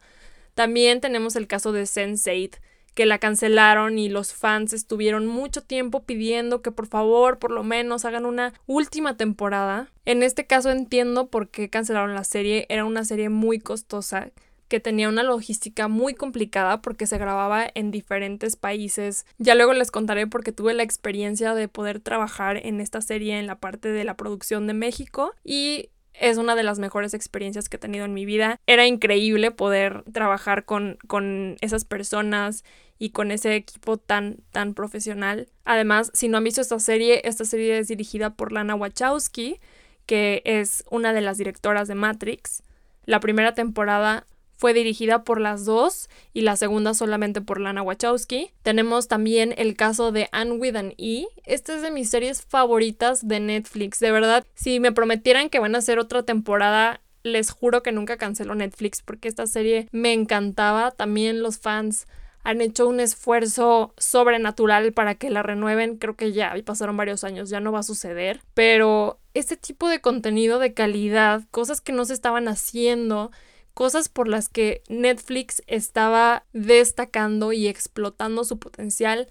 También 0.53 1.01
tenemos 1.01 1.35
el 1.35 1.47
caso 1.47 1.71
de 1.71 1.83
Sense8, 1.83 2.59
que 2.93 3.05
la 3.05 3.19
cancelaron 3.19 3.97
y 3.97 4.09
los 4.09 4.33
fans 4.33 4.73
estuvieron 4.73 5.25
mucho 5.25 5.61
tiempo 5.61 6.03
pidiendo 6.03 6.61
que 6.61 6.71
por 6.71 6.87
favor, 6.87 7.39
por 7.39 7.51
lo 7.51 7.63
menos, 7.63 8.05
hagan 8.05 8.25
una 8.25 8.53
última 8.65 9.17
temporada. 9.17 9.89
En 10.05 10.23
este 10.23 10.45
caso 10.45 10.69
entiendo 10.71 11.27
por 11.27 11.49
qué 11.49 11.69
cancelaron 11.69 12.13
la 12.13 12.23
serie, 12.23 12.65
era 12.69 12.85
una 12.85 13.05
serie 13.05 13.29
muy 13.29 13.59
costosa 13.59 14.31
que 14.73 14.79
tenía 14.79 15.07
una 15.07 15.21
logística 15.21 15.87
muy 15.87 16.15
complicada 16.15 16.81
porque 16.81 17.05
se 17.05 17.19
grababa 17.19 17.67
en 17.75 17.91
diferentes 17.91 18.55
países. 18.55 19.25
Ya 19.37 19.53
luego 19.53 19.73
les 19.73 19.91
contaré 19.91 20.25
porque 20.25 20.51
tuve 20.51 20.73
la 20.73 20.81
experiencia 20.81 21.53
de 21.53 21.67
poder 21.67 21.99
trabajar 21.99 22.57
en 22.57 22.81
esta 22.81 22.99
serie 23.01 23.37
en 23.37 23.45
la 23.45 23.59
parte 23.59 23.89
de 23.89 24.03
la 24.03 24.17
producción 24.17 24.65
de 24.65 24.73
México 24.73 25.35
y 25.43 25.89
es 26.13 26.37
una 26.37 26.55
de 26.55 26.63
las 26.63 26.79
mejores 26.79 27.13
experiencias 27.13 27.69
que 27.69 27.77
he 27.77 27.79
tenido 27.79 28.05
en 28.05 28.13
mi 28.13 28.25
vida. 28.25 28.59
Era 28.67 28.85
increíble 28.85 29.51
poder 29.51 30.03
trabajar 30.11 30.65
con, 30.65 30.97
con 31.07 31.57
esas 31.61 31.85
personas 31.85 32.63
y 32.99 33.09
con 33.09 33.31
ese 33.31 33.55
equipo 33.55 33.97
tan, 33.97 34.37
tan 34.51 34.73
profesional. 34.73 35.47
Además, 35.65 36.11
si 36.13 36.27
no 36.27 36.37
han 36.37 36.43
visto 36.43 36.61
esta 36.61 36.79
serie, 36.79 37.21
esta 37.25 37.45
serie 37.45 37.79
es 37.79 37.87
dirigida 37.87 38.35
por 38.35 38.51
Lana 38.51 38.75
Wachowski, 38.75 39.59
que 40.05 40.41
es 40.45 40.83
una 40.89 41.13
de 41.13 41.21
las 41.21 41.37
directoras 41.37 41.87
de 41.87 41.95
Matrix. 41.95 42.63
La 43.05 43.19
primera 43.19 43.53
temporada 43.53 44.25
fue 44.55 44.73
dirigida 44.73 45.23
por 45.23 45.41
las 45.41 45.65
dos 45.65 46.09
y 46.33 46.41
la 46.41 46.55
segunda 46.55 46.93
solamente 46.93 47.41
por 47.41 47.59
Lana 47.59 47.81
Wachowski. 47.81 48.51
Tenemos 48.61 49.07
también 49.07 49.53
el 49.57 49.75
caso 49.75 50.11
de 50.11 50.29
Anne 50.31 50.53
with 50.53 50.75
an 50.75 50.93
E. 50.97 51.27
Esta 51.45 51.75
es 51.75 51.81
de 51.81 51.91
mis 51.91 52.09
series 52.09 52.41
favoritas 52.41 53.27
de 53.27 53.39
Netflix. 53.39 53.99
De 53.99 54.11
verdad, 54.11 54.45
si 54.55 54.79
me 54.79 54.91
prometieran 54.91 55.49
que 55.49 55.59
van 55.59 55.75
a 55.75 55.79
hacer 55.79 55.99
otra 55.99 56.23
temporada, 56.23 57.01
les 57.23 57.51
juro 57.51 57.83
que 57.83 57.91
nunca 57.91 58.17
cancelo 58.17 58.55
Netflix 58.55 59.01
porque 59.01 59.27
esta 59.27 59.47
serie 59.47 59.87
me 59.91 60.13
encantaba. 60.13 60.91
También 60.91 61.41
los 61.41 61.59
fans 61.59 62.07
han 62.43 62.61
hecho 62.61 62.87
un 62.87 62.99
esfuerzo 62.99 63.93
sobrenatural 63.97 64.91
para 64.93 65.15
que 65.15 65.29
la 65.29 65.43
renueven. 65.43 65.97
Creo 65.97 66.15
que 66.15 66.33
ya 66.33 66.53
pasaron 66.65 66.97
varios 66.97 67.23
años, 67.23 67.49
ya 67.49 67.59
no 67.59 67.71
va 67.71 67.79
a 67.79 67.83
suceder. 67.83 68.41
Pero 68.53 69.19
este 69.33 69.57
tipo 69.57 69.87
de 69.87 70.01
contenido 70.01 70.59
de 70.59 70.73
calidad, 70.73 71.43
cosas 71.51 71.81
que 71.81 71.93
no 71.93 72.05
se 72.05 72.13
estaban 72.13 72.47
haciendo, 72.47 73.31
cosas 73.73 74.09
por 74.09 74.27
las 74.27 74.49
que 74.49 74.83
Netflix 74.87 75.63
estaba 75.67 76.45
destacando 76.53 77.53
y 77.53 77.67
explotando 77.67 78.43
su 78.43 78.59
potencial, 78.59 79.27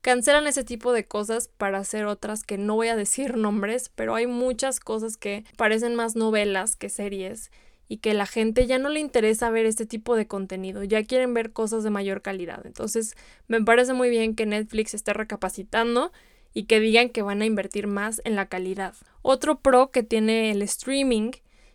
cancelan 0.00 0.46
ese 0.46 0.64
tipo 0.64 0.92
de 0.92 1.06
cosas 1.06 1.48
para 1.48 1.78
hacer 1.78 2.06
otras 2.06 2.42
que 2.42 2.58
no 2.58 2.74
voy 2.74 2.88
a 2.88 2.96
decir 2.96 3.36
nombres, 3.38 3.90
pero 3.94 4.14
hay 4.14 4.26
muchas 4.26 4.80
cosas 4.80 5.16
que 5.16 5.44
parecen 5.56 5.94
más 5.94 6.16
novelas 6.16 6.76
que 6.76 6.88
series 6.88 7.50
y 7.88 7.98
que 7.98 8.14
la 8.14 8.26
gente 8.26 8.66
ya 8.66 8.78
no 8.78 8.88
le 8.88 9.00
interesa 9.00 9.50
ver 9.50 9.66
este 9.66 9.84
tipo 9.84 10.16
de 10.16 10.26
contenido, 10.26 10.82
ya 10.82 11.04
quieren 11.04 11.34
ver 11.34 11.52
cosas 11.52 11.84
de 11.84 11.90
mayor 11.90 12.22
calidad. 12.22 12.64
Entonces, 12.64 13.14
me 13.48 13.62
parece 13.62 13.92
muy 13.92 14.08
bien 14.08 14.34
que 14.34 14.46
Netflix 14.46 14.94
esté 14.94 15.12
recapacitando 15.12 16.10
y 16.54 16.64
que 16.64 16.80
digan 16.80 17.10
que 17.10 17.22
van 17.22 17.42
a 17.42 17.46
invertir 17.46 17.86
más 17.86 18.22
en 18.24 18.34
la 18.34 18.46
calidad. 18.46 18.94
Otro 19.20 19.60
pro 19.60 19.90
que 19.90 20.02
tiene 20.02 20.50
el 20.50 20.62
streaming 20.62 21.32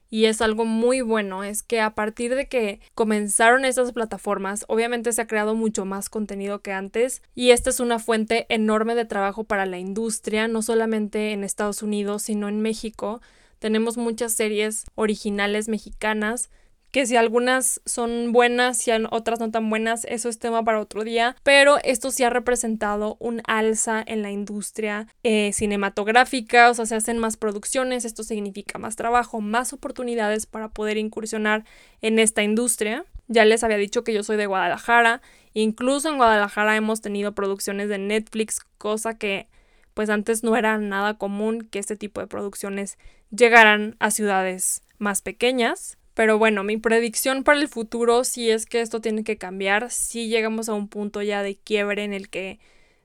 y 0.10 0.26
es 0.26 0.41
algo 0.41 0.65
muy 0.65 1.02
bueno, 1.02 1.43
es 1.43 1.63
que 1.63 1.82
a 1.82 1.96
partir 1.96 2.36
de 2.36 2.48
que 2.48 2.80
comenzaron 2.96 3.65
estas 3.65 3.91
plataformas, 3.91 4.65
obviamente 4.67 5.12
se 5.12 5.22
ha 5.22 5.28
creado 5.28 5.56
mucho 5.56 5.86
más 5.86 6.10
contenido 6.10 6.62
que 6.62 6.72
antes 6.72 7.22
y 7.36 7.52
esta 7.52 7.70
es 7.70 7.80
una 7.80 8.00
fuente 8.00 8.46
enorme 8.50 8.96
de 8.96 9.06
trabajo 9.06 9.43
para 9.43 9.65
la 9.65 9.80
industria, 9.80 10.48
no 10.48 10.62
solamente 10.62 11.32
en 11.32 11.43
Estados 11.43 11.84
Unidos, 11.84 12.24
sino 12.24 12.48
en 12.48 12.62
México. 12.62 13.22
Tenemos 13.60 13.98
muchas 13.98 14.34
series 14.34 14.86
originales 14.96 15.67
mexicanas 15.67 16.50
que 16.91 17.06
si 17.06 17.15
algunas 17.15 17.82
son 17.86 18.32
buenas 18.32 18.88
y 18.88 18.91
otras 19.12 19.39
no 19.39 19.52
tan 19.52 19.69
buenas, 19.69 20.06
eso 20.06 20.30
es 20.30 20.39
tema 20.39 20.63
para 20.63 20.80
otro 20.80 21.04
día, 21.04 21.36
pero 21.43 21.78
esto 21.84 22.12
sí 22.12 22.23
ha 22.23 22.30
representado 22.30 23.17
un 23.19 23.41
alza 23.45 24.04
en 24.06 24.21
la 24.21 24.32
industria 24.32 25.08
eh, 25.23 25.52
cinematográfica, 25.54 26.69
o 26.69 26.73
sea, 26.73 26.86
se 26.86 26.95
hacen 26.95 27.17
más 27.17 27.38
producciones, 27.38 28.06
esto 28.06 28.23
significa 28.23 28.80
más 28.80 28.95
trabajo, 28.95 29.41
más 29.41 29.73
oportunidades 29.73 30.45
para 30.45 30.69
poder 30.69 30.97
incursionar 30.97 31.65
en 32.02 32.19
esta 32.19 32.43
industria. 32.43 33.06
Ya 33.28 33.43
les 33.43 33.63
había 33.63 33.78
dicho 33.78 34.04
que 34.04 34.13
yo 34.13 34.23
soy 34.23 34.38
de 34.38 34.45
Guadalajara, 34.45 35.21
incluso 35.54 36.10
en 36.10 36.17
Guadalajara 36.17 36.78
hemos 36.78 37.02
tenido 37.02 37.34
producciones 37.34 37.89
de 37.89 37.97
Netflix, 37.97 38.62
cosa 38.78 39.17
que 39.17 39.47
pues 39.93 40.12
antes 40.12 40.43
no 40.43 40.56
era 40.56 40.78
nada 40.78 41.15
común 41.15 41.67
que 41.71 41.80
este 41.80 41.95
tipo 41.95 42.21
de 42.21 42.28
producciones 42.28 43.00
llegaran 43.32 43.95
a 44.00 44.12
ciudades 44.12 44.84
más 45.00 45.23
pequeñas. 45.23 45.97
Pero 46.17 46.39
bueno, 46.39 46.63
mi 46.63 46.77
predicción 46.77 47.43
para 47.43 47.60
el 47.60 47.67
futuro, 47.67 48.23
si 48.23 48.49
es 48.49 48.65
que 48.65 48.82
esto 48.82 49.01
tiene 49.01 49.23
que 49.23 49.38
cambiar, 49.38 49.91
si 49.91 50.30
llegamos 50.30 50.67
a 50.67 50.73
un 50.73 50.88
punto 50.88 51.21
ya 51.21 51.43
de 51.43 51.58
quiebre 51.58 52.03
en 52.03 52.12
el 52.12 52.27
que 52.27 52.60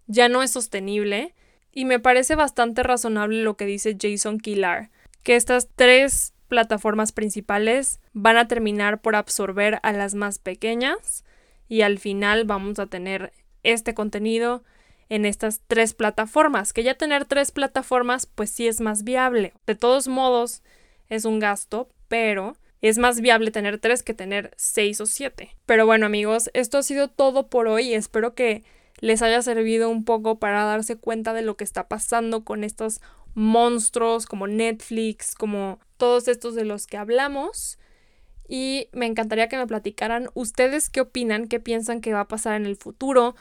ya 0.06 0.30
no 0.30 0.42
es 0.42 0.52
sostenible. 0.52 1.34
Y 1.72 1.84
me 1.84 2.00
parece 2.00 2.36
bastante 2.36 2.82
razonable 2.82 3.42
lo 3.42 3.54
que 3.58 3.66
dice 3.66 3.98
Jason 4.00 4.38
Killar, 4.38 4.88
que 5.22 5.36
estas 5.36 5.68
tres 5.76 6.32
plataformas 6.48 7.12
principales 7.12 8.00
van 8.14 8.38
a 8.38 8.48
terminar 8.48 9.02
por 9.02 9.14
absorber 9.14 9.78
a 9.82 9.92
las 9.92 10.14
más 10.14 10.38
pequeñas 10.38 11.22
y 11.68 11.82
al 11.82 11.98
final 11.98 12.46
vamos 12.46 12.78
a 12.78 12.86
tener 12.86 13.34
este 13.62 13.92
contenido 13.92 14.64
en 15.10 15.26
estas 15.26 15.60
tres 15.66 15.92
plataformas, 15.92 16.72
que 16.72 16.82
ya 16.82 16.94
tener 16.94 17.26
tres 17.26 17.50
plataformas 17.50 18.24
pues 18.24 18.48
sí 18.48 18.68
es 18.68 18.80
más 18.80 19.04
viable. 19.04 19.52
De 19.66 19.74
todos 19.74 20.08
modos 20.08 20.62
es 21.10 21.26
un 21.26 21.40
gasto, 21.40 21.90
pero 22.08 22.56
es 22.82 22.98
más 22.98 23.20
viable 23.20 23.50
tener 23.50 23.78
tres 23.78 24.02
que 24.02 24.12
tener 24.12 24.52
seis 24.56 25.00
o 25.00 25.06
siete. 25.06 25.56
Pero 25.66 25.86
bueno 25.86 26.06
amigos, 26.06 26.50
esto 26.52 26.78
ha 26.78 26.82
sido 26.82 27.08
todo 27.08 27.46
por 27.48 27.68
hoy. 27.68 27.94
Espero 27.94 28.34
que 28.34 28.64
les 29.00 29.22
haya 29.22 29.40
servido 29.40 29.88
un 29.88 30.04
poco 30.04 30.38
para 30.38 30.64
darse 30.64 30.96
cuenta 30.96 31.32
de 31.32 31.42
lo 31.42 31.56
que 31.56 31.64
está 31.64 31.88
pasando 31.88 32.44
con 32.44 32.64
estos 32.64 33.00
monstruos 33.34 34.26
como 34.26 34.46
Netflix, 34.46 35.34
como 35.34 35.78
todos 35.96 36.28
estos 36.28 36.54
de 36.54 36.64
los 36.64 36.86
que 36.86 36.96
hablamos. 36.96 37.78
Y 38.48 38.88
me 38.92 39.06
encantaría 39.06 39.48
que 39.48 39.56
me 39.56 39.66
platicaran 39.66 40.28
ustedes 40.34 40.90
qué 40.90 41.00
opinan, 41.00 41.46
qué 41.46 41.60
piensan 41.60 42.00
que 42.00 42.12
va 42.12 42.20
a 42.20 42.28
pasar 42.28 42.54
en 42.54 42.66
el 42.66 42.76
futuro, 42.76 43.34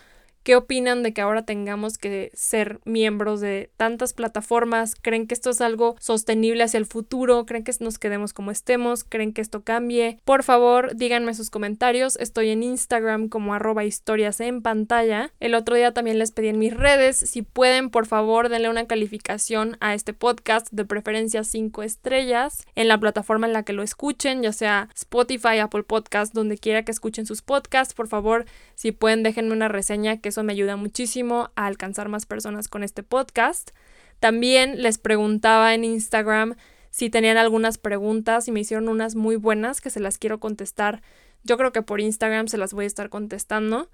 ¿Qué 0.43 0.55
opinan 0.55 1.03
de 1.03 1.13
que 1.13 1.21
ahora 1.21 1.45
tengamos 1.45 1.99
que 1.99 2.31
ser 2.33 2.79
miembros 2.83 3.41
de 3.41 3.69
tantas 3.77 4.13
plataformas? 4.13 4.95
¿Creen 4.95 5.27
que 5.27 5.35
esto 5.35 5.51
es 5.51 5.61
algo 5.61 5.95
sostenible 5.99 6.63
hacia 6.63 6.79
el 6.79 6.87
futuro? 6.87 7.45
¿Creen 7.45 7.63
que 7.63 7.71
nos 7.79 7.99
quedemos 7.99 8.33
como 8.33 8.49
estemos? 8.49 9.03
¿Creen 9.03 9.33
que 9.33 9.41
esto 9.41 9.61
cambie? 9.61 10.19
Por 10.25 10.41
favor, 10.41 10.95
díganme 10.95 11.35
sus 11.35 11.51
comentarios. 11.51 12.15
Estoy 12.15 12.49
en 12.49 12.63
Instagram 12.63 13.29
como 13.29 13.53
arroba 13.53 13.85
historias 13.85 14.39
en 14.39 14.63
pantalla. 14.63 15.31
El 15.39 15.53
otro 15.53 15.75
día 15.75 15.93
también 15.93 16.17
les 16.17 16.31
pedí 16.31 16.47
en 16.47 16.57
mis 16.57 16.75
redes. 16.75 17.17
Si 17.17 17.43
pueden, 17.43 17.91
por 17.91 18.07
favor, 18.07 18.49
denle 18.49 18.69
una 18.69 18.87
calificación 18.87 19.77
a 19.79 19.93
este 19.93 20.13
podcast, 20.13 20.69
de 20.71 20.85
preferencia 20.85 21.43
5 21.43 21.83
estrellas, 21.83 22.65
en 22.73 22.87
la 22.87 22.99
plataforma 22.99 23.45
en 23.45 23.53
la 23.53 23.61
que 23.63 23.73
lo 23.73 23.83
escuchen, 23.83 24.41
ya 24.41 24.53
sea 24.53 24.89
Spotify, 24.95 25.59
Apple 25.59 25.83
Podcast, 25.83 26.33
donde 26.33 26.57
quiera 26.57 26.83
que 26.83 26.91
escuchen 26.91 27.27
sus 27.27 27.43
podcasts. 27.43 27.93
Por 27.93 28.07
favor, 28.07 28.45
si 28.73 28.91
pueden, 28.91 29.21
déjenme 29.21 29.53
una 29.53 29.67
reseña 29.67 30.17
que 30.17 30.30
eso 30.31 30.43
me 30.43 30.53
ayuda 30.53 30.75
muchísimo 30.75 31.51
a 31.55 31.67
alcanzar 31.67 32.09
más 32.09 32.25
personas 32.25 32.67
con 32.67 32.83
este 32.83 33.03
podcast. 33.03 33.71
También 34.19 34.81
les 34.81 34.97
preguntaba 34.97 35.73
en 35.73 35.83
Instagram 35.83 36.55
si 36.89 37.09
tenían 37.09 37.37
algunas 37.37 37.77
preguntas 37.77 38.47
y 38.47 38.51
me 38.51 38.59
hicieron 38.59 38.89
unas 38.89 39.15
muy 39.15 39.35
buenas 39.35 39.79
que 39.79 39.89
se 39.89 39.99
las 39.99 40.17
quiero 40.17 40.39
contestar. 40.39 41.01
Yo 41.43 41.57
creo 41.57 41.71
que 41.71 41.81
por 41.81 42.01
Instagram 42.01 42.47
se 42.47 42.57
las 42.57 42.73
voy 42.73 42.85
a 42.85 42.87
estar 42.87 43.09
contestando. 43.09 43.89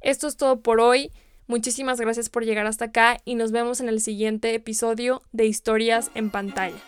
Esto 0.00 0.26
es 0.26 0.36
todo 0.36 0.60
por 0.60 0.80
hoy. 0.80 1.12
Muchísimas 1.46 2.00
gracias 2.00 2.28
por 2.28 2.44
llegar 2.44 2.66
hasta 2.66 2.86
acá 2.86 3.18
y 3.24 3.34
nos 3.34 3.52
vemos 3.52 3.80
en 3.80 3.88
el 3.88 4.00
siguiente 4.00 4.54
episodio 4.54 5.22
de 5.32 5.46
Historias 5.46 6.10
en 6.14 6.30
pantalla. 6.30 6.78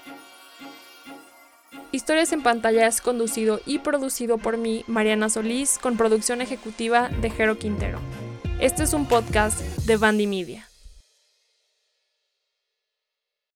Historias 1.91 2.33
en 2.33 2.43
pantalla 2.43 2.87
es 2.87 3.01
conducido 3.01 3.61
y 3.67 3.81
producido 3.81 4.39
por 4.39 4.57
mí, 4.57 4.85
Mariana 4.87 5.29
Solís, 5.29 5.79
con 5.79 5.97
producción 5.99 6.41
ejecutiva 6.41 7.11
de 7.21 7.29
Jero 7.29 7.59
Quintero. 7.59 7.99
Este 8.63 8.85
es 8.85 8.93
un 8.93 9.07
podcast 9.07 9.59
de 9.87 9.97
Bandy 9.97 10.29
Media. 10.29 10.72